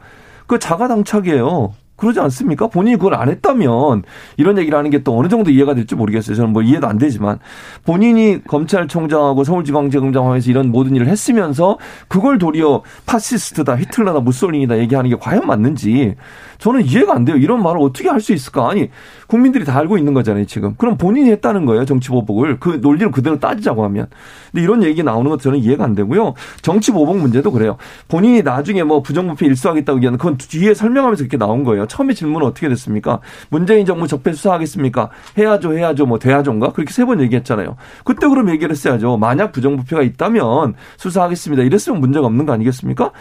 그 0.48 0.60
자가당착이에요. 0.60 1.74
그러지 2.04 2.20
않습니까? 2.20 2.68
본인이 2.68 2.98
그걸 2.98 3.16
안 3.16 3.30
했다면 3.30 4.04
이런 4.38 4.58
얘기를 4.58 4.78
하는 4.78 4.90
게 4.90 5.04
또 5.04 5.18
어느 5.20 5.28
정도 5.28 5.52
이해가 5.52 5.74
될지 5.74 5.96
모르겠어요. 5.96 6.36
저는 6.36 6.54
뭐 6.54 6.62
이해도 6.62 6.88
안 6.88 6.98
되지만 6.98 7.40
본인이 7.86 8.42
검찰총장하고 8.44 9.44
서울지방재검장 9.44 10.26
하면서 10.26 10.50
이런 10.50 10.72
모든 10.72 10.96
일을 10.96 11.08
했으면서 11.08 11.78
그걸 12.08 12.38
도리어 12.38 12.84
파시스트다, 13.06 13.76
히틀러다, 13.78 14.22
무솔리니다 14.22 14.78
얘기하는 14.80 15.10
게 15.10 15.18
과연 15.20 15.46
맞는지 15.46 16.16
저는 16.60 16.86
이해가 16.86 17.14
안 17.14 17.26
돼요. 17.26 17.36
이런 17.36 17.62
말을 17.62 17.82
어떻게 17.82 18.08
할 18.10 18.24
수 18.24 18.32
있을까? 18.32 18.70
아니 18.70 18.90
국민들이 19.28 19.66
다 19.66 19.78
알고 19.78 19.98
있는 19.98 20.14
거잖아요, 20.14 20.46
지금. 20.46 20.76
그럼 20.78 20.96
본인이 20.98 21.30
했다는 21.32 21.66
거예요, 21.66 21.84
정치보복을. 21.84 22.60
그 22.62 22.80
논리를 22.82 23.12
그대로 23.12 23.38
따지자고 23.40 23.84
하면. 23.84 24.08
근데 24.52 24.64
이런 24.64 24.82
얘기 24.84 25.04
나오는 25.04 25.30
것 25.30 25.42
저는 25.42 25.60
이해가 25.60 25.84
안 25.84 25.94
되고요. 25.96 26.36
정치보복 26.62 27.18
문제도 27.18 27.52
그래요. 27.52 27.76
본인이 28.08 28.44
나중에 28.44 28.84
뭐 28.84 29.02
부정부패 29.02 29.46
일수하겠다고 29.48 29.98
얘기하는 29.98 30.18
그건 30.18 30.38
뒤에 30.38 30.74
설명하면서 30.74 31.24
그렇게 31.24 31.38
나온 31.38 31.66
거예요. 31.66 31.86
처음에 31.94 32.14
질문은 32.16 32.48
어떻게 32.48 32.68
됐습니까? 32.70 33.20
문재인 33.50 33.86
정부 33.86 34.08
적폐 34.08 34.34
수사하겠습니까? 34.34 35.12
해야죠, 35.38 35.78
해야죠, 35.78 36.06
뭐 36.08 36.18
돼야죠인가? 36.20 36.72
그렇게 36.74 36.92
세 36.92 37.04
번 37.06 37.20
얘기했잖아요. 37.22 37.76
그때 38.06 38.28
그럼 38.28 38.50
얘기를 38.50 38.72
했어야죠. 38.72 39.18
만약 39.18 39.52
부정부패가 39.52 40.02
있다면 40.04 40.74
수사하겠습니다. 40.98 41.64
이랬으면 41.64 42.00
문제가 42.00 42.26
없는 42.28 42.46
거 42.46 42.54
아니겠습니까? 42.54 43.12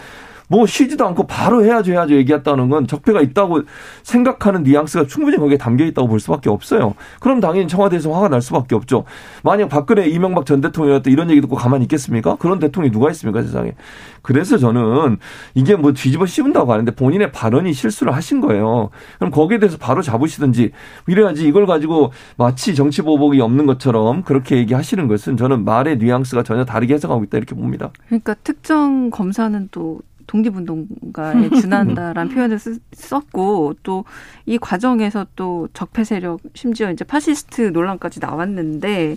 뭐 0.49 0.67
쉬지도 0.67 1.07
않고 1.07 1.27
바로 1.27 1.65
해야죠 1.65 1.93
해야죠 1.93 2.15
얘기했다는 2.15 2.69
건 2.69 2.87
적폐가 2.87 3.21
있다고 3.21 3.63
생각하는 4.03 4.63
뉘앙스가 4.63 5.07
충분히 5.07 5.37
거기에 5.37 5.59
담겨 5.59 5.85
있다고 5.85 6.09
볼 6.09 6.21
수밖에 6.21 6.51
없어요. 6.51 6.95
그럼 7.21 7.41
당연히 7.41 7.69
청와대에서 7.69 8.13
화가 8.13 8.29
날 8.29 8.43
수밖에 8.43 8.75
없죠. 8.75 9.05
만약 9.43 9.69
박근혜 9.69 10.07
이명박 10.07 10.47
전 10.47 10.61
대통령이었다 10.61 11.11
이런 11.11 11.31
얘기 11.31 11.41
듣고 11.41 11.57
가만히 11.57 11.85
있겠습니까? 11.85 12.37
그런 12.37 12.59
대통령이 12.59 12.93
누가 12.93 13.11
있습니까 13.11 13.43
세상에. 13.43 13.75
그래서 14.23 14.57
저는 14.59 15.19
이게 15.55 15.77
뭐 15.77 15.93
뒤집어 15.93 16.27
씌운다고 16.27 16.73
하는데 16.73 16.95
본인의 16.95 17.33
발언이 17.33 17.73
실수를 17.73 18.15
하신 18.15 18.41
거예요. 18.41 18.91
그럼 19.19 19.31
거기에 19.31 19.59
대해서 19.59 19.77
바로 19.79 20.03
잡으시든지 20.03 20.71
이래야지 21.07 21.47
이걸 21.47 21.67
가지고 21.67 22.13
마치 22.37 22.75
정치 22.75 23.03
보복이 23.03 23.41
없는 23.41 23.67
것처럼 23.67 24.23
그렇게 24.23 24.57
얘기하시는 24.57 25.09
것은 25.09 25.37
저는 25.37 25.65
말의 25.65 25.99
뉘앙스가 25.99 26.43
전혀 26.43 26.65
다르게 26.65 26.95
해석하고 26.95 27.25
있다 27.25 27.39
이렇게 27.39 27.55
봅니다. 27.55 27.91
그러니까 28.07 28.35
특정 28.35 29.11
검사는 29.11 29.69
또 29.71 30.01
독립운동가에 30.33 31.51
준한다라는 31.61 32.35
표현을 32.35 32.59
쓰, 32.59 32.79
썼고 32.93 33.75
또 33.83 34.05
이 34.47 34.59
과정에서 34.59 35.27
또 35.37 35.69
적폐 35.73 36.05
세력 36.05 36.41
심지어 36.55 36.91
이제 36.91 37.05
파시스트 37.05 37.63
논란까지 37.73 38.19
나왔는데 38.21 39.17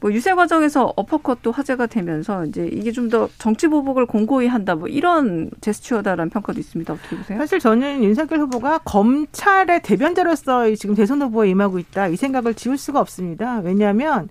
뭐 0.00 0.12
유세 0.12 0.34
과정에서 0.34 0.92
어퍼컷도 0.96 1.52
화제가 1.52 1.86
되면서 1.86 2.44
이제 2.46 2.68
이게 2.72 2.90
좀 2.90 3.08
더 3.10 3.28
정치 3.38 3.68
보복을 3.68 4.06
공고히 4.06 4.46
한다 4.48 4.74
뭐 4.74 4.88
이런 4.88 5.50
제스처다라는 5.60 6.30
평가도 6.30 6.58
있습니다. 6.58 6.92
어떻게 6.92 7.16
보세요? 7.16 7.38
사실 7.38 7.58
저는 7.60 8.02
윤석열 8.02 8.40
후보가 8.40 8.78
검찰의 8.78 9.82
대변자로서 9.82 10.74
지금 10.76 10.94
대선 10.94 11.20
후보에 11.22 11.50
임하고 11.50 11.78
있다 11.78 12.08
이 12.08 12.16
생각을 12.16 12.54
지울 12.54 12.78
수가 12.78 13.00
없습니다. 13.00 13.60
왜냐하면 13.60 14.28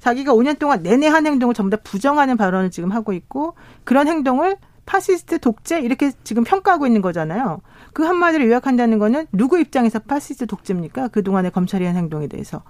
자기가 0.00 0.32
5년 0.32 0.58
동안 0.58 0.82
내내 0.82 1.06
한 1.08 1.26
행동을 1.26 1.54
전부 1.54 1.76
다 1.76 1.82
부정하는 1.84 2.36
발언을 2.36 2.70
지금 2.70 2.90
하고 2.92 3.12
있고 3.12 3.54
그런 3.84 4.08
행동을 4.08 4.56
파시스트 4.86 5.38
독재 5.38 5.80
이렇게 5.80 6.12
지금 6.24 6.44
평가하고 6.44 6.86
있는 6.86 7.02
거잖아요. 7.02 7.60
그 7.92 8.02
한마디를 8.04 8.46
요약한다는 8.46 8.98
거는 8.98 9.26
누구 9.32 9.58
입장에서 9.58 9.98
파시스트 9.98 10.46
독재입니까? 10.46 11.08
그동안의 11.08 11.50
검찰이 11.50 11.84
한 11.84 11.96
행동에 11.96 12.26
대해서. 12.26 12.62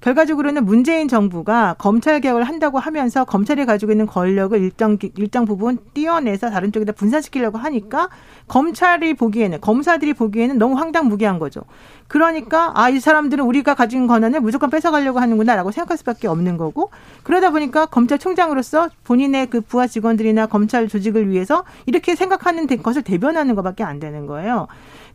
결과적으로는 0.00 0.64
문재인 0.64 1.08
정부가 1.08 1.74
검찰 1.78 2.20
개혁을 2.20 2.44
한다고 2.44 2.78
하면서 2.78 3.24
검찰이 3.24 3.66
가지고 3.66 3.92
있는 3.92 4.06
권력을 4.06 4.58
일정 4.60 4.98
일정 5.16 5.44
부분 5.44 5.78
떼어내서 5.94 6.50
다른 6.50 6.72
쪽에다 6.72 6.92
분산시키려고 6.92 7.58
하니까 7.58 8.08
검찰이 8.48 9.14
보기에는 9.14 9.60
검사들이 9.60 10.14
보기에는 10.14 10.58
너무 10.58 10.76
황당무계한 10.78 11.38
거죠. 11.38 11.62
그러니까 12.08 12.72
아 12.74 12.90
이 12.90 12.98
사람들은 12.98 13.44
우리가 13.44 13.74
가진 13.74 14.08
권한을 14.08 14.40
무조건 14.40 14.68
뺏어가려고 14.68 15.20
하는구나라고 15.20 15.70
생각할 15.70 15.96
수밖에 15.96 16.26
없는 16.26 16.56
거고 16.56 16.90
그러다 17.22 17.50
보니까 17.50 17.86
검찰총장으로서 17.86 18.88
본인의 19.04 19.46
그 19.48 19.60
부하 19.60 19.86
직원들이나 19.86 20.46
검찰 20.46 20.88
조직을 20.88 21.28
위해서 21.28 21.64
이렇게 21.86 22.16
생각하는 22.16 22.66
것을 22.66 23.02
대변하는 23.02 23.54
것밖에 23.54 23.84
안 23.84 24.00
되는 24.00 24.26
거예요. 24.26 24.66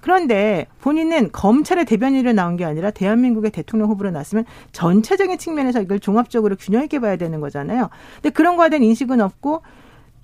그런데 0.05 0.67
본인은 0.81 1.31
검찰의 1.31 1.85
대변인으로 1.85 2.33
나온 2.33 2.57
게 2.57 2.63
아니라 2.63 2.91
대한민국의 2.91 3.49
대통령 3.49 3.89
후보로 3.89 4.11
나왔으면 4.11 4.45
전체적인 4.71 5.39
측면에서 5.39 5.81
이걸 5.81 5.99
종합적으로 5.99 6.55
균형 6.57 6.83
있게 6.83 6.99
봐야 6.99 7.15
되는 7.15 7.39
거잖아요. 7.39 7.89
근데 8.17 8.29
그런 8.29 8.55
거에 8.55 8.69
대한 8.69 8.83
인식은 8.83 9.19
없고 9.19 9.63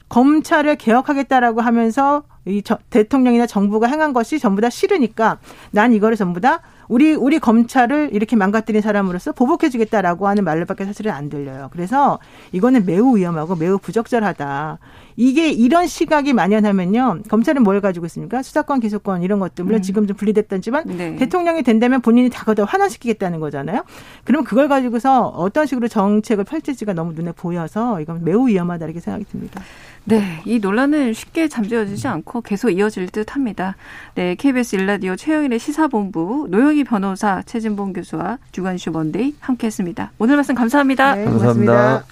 검찰을 0.07 0.75
개혁하겠다라고 0.75 1.61
하면서 1.61 2.21
이 2.45 2.61
저, 2.61 2.77
대통령이나 2.91 3.47
정부가 3.47 3.87
행한 3.87 4.13
것이 4.13 4.37
전부 4.37 4.61
다 4.61 4.69
싫으니까 4.69 5.39
난 5.71 5.93
이거를 5.93 6.15
전부 6.15 6.39
다 6.39 6.61
우리 6.91 7.13
우리 7.13 7.39
검찰을 7.39 8.10
이렇게 8.12 8.36
망가뜨린 8.36 8.82
사람으로서 8.82 9.32
보복해주겠다라고 9.32 10.27
하는 10.27 10.43
말로밖에 10.43 10.84
사실은 10.84 11.13
안 11.13 11.30
들려요. 11.30 11.69
그래서 11.71 12.19
이거는 12.51 12.86
매우 12.86 13.15
위험하고 13.15 13.56
매우 13.56 13.77
부적절하다. 13.77 14.77
이게 15.15 15.49
이런 15.51 15.88
시각이 15.88 16.34
만연하면요. 16.34 17.21
검찰은 17.30 17.63
뭘 17.63 17.80
가지고 17.80 18.08
있습니까? 18.08 18.43
수사권, 18.43 18.82
기소권 18.82 19.23
이런 19.23 19.39
것들 19.39 19.63
물론 19.63 19.80
음. 19.80 19.82
지금 19.82 20.06
좀 20.06 20.17
분리됐던지만 20.17 20.84
네. 20.88 21.15
대통령이 21.15 21.63
된다면 21.63 22.01
본인이 22.01 22.30
다 22.30 22.43
거다 22.43 22.65
환원시키겠다는 22.65 23.39
거잖아요. 23.39 23.86
그럼 24.25 24.43
그걸 24.43 24.67
가지고서 24.67 25.27
어떤 25.27 25.67
식으로 25.67 25.88
정책을 25.88 26.43
펼칠지가 26.43 26.91
너무 26.91 27.13
눈에 27.13 27.32
보여서 27.32 28.01
이건 28.01 28.25
매우 28.25 28.49
위험하다 28.49 28.84
이렇게 28.84 28.99
생각이 28.99 29.23
듭니다. 29.32 29.62
네, 30.04 30.41
이 30.45 30.60
논란은 30.60 31.13
쉽게 31.13 31.47
잠재워지지 31.47 32.08
않고 32.08 32.41
계속 32.41 32.71
이어질 32.71 33.08
듯 33.10 33.36
합니다. 33.36 33.75
네, 34.15 34.34
KBS 34.36 34.77
일라디오 34.77 35.15
최영일의 35.15 35.60
시사본부 35.60 36.47
노영 36.49 36.75
희 36.81 36.83
변호사 36.83 37.41
최진봉 37.45 37.93
교수와 37.93 38.37
주간슈 38.51 38.91
먼데이 38.91 39.35
함께 39.39 39.67
했습니다. 39.67 40.11
오늘 40.17 40.35
말씀 40.35 40.55
감사합니다. 40.55 41.15
네, 41.15 41.25
감사합니다. 41.25 41.73
고맙습니다. 41.73 42.03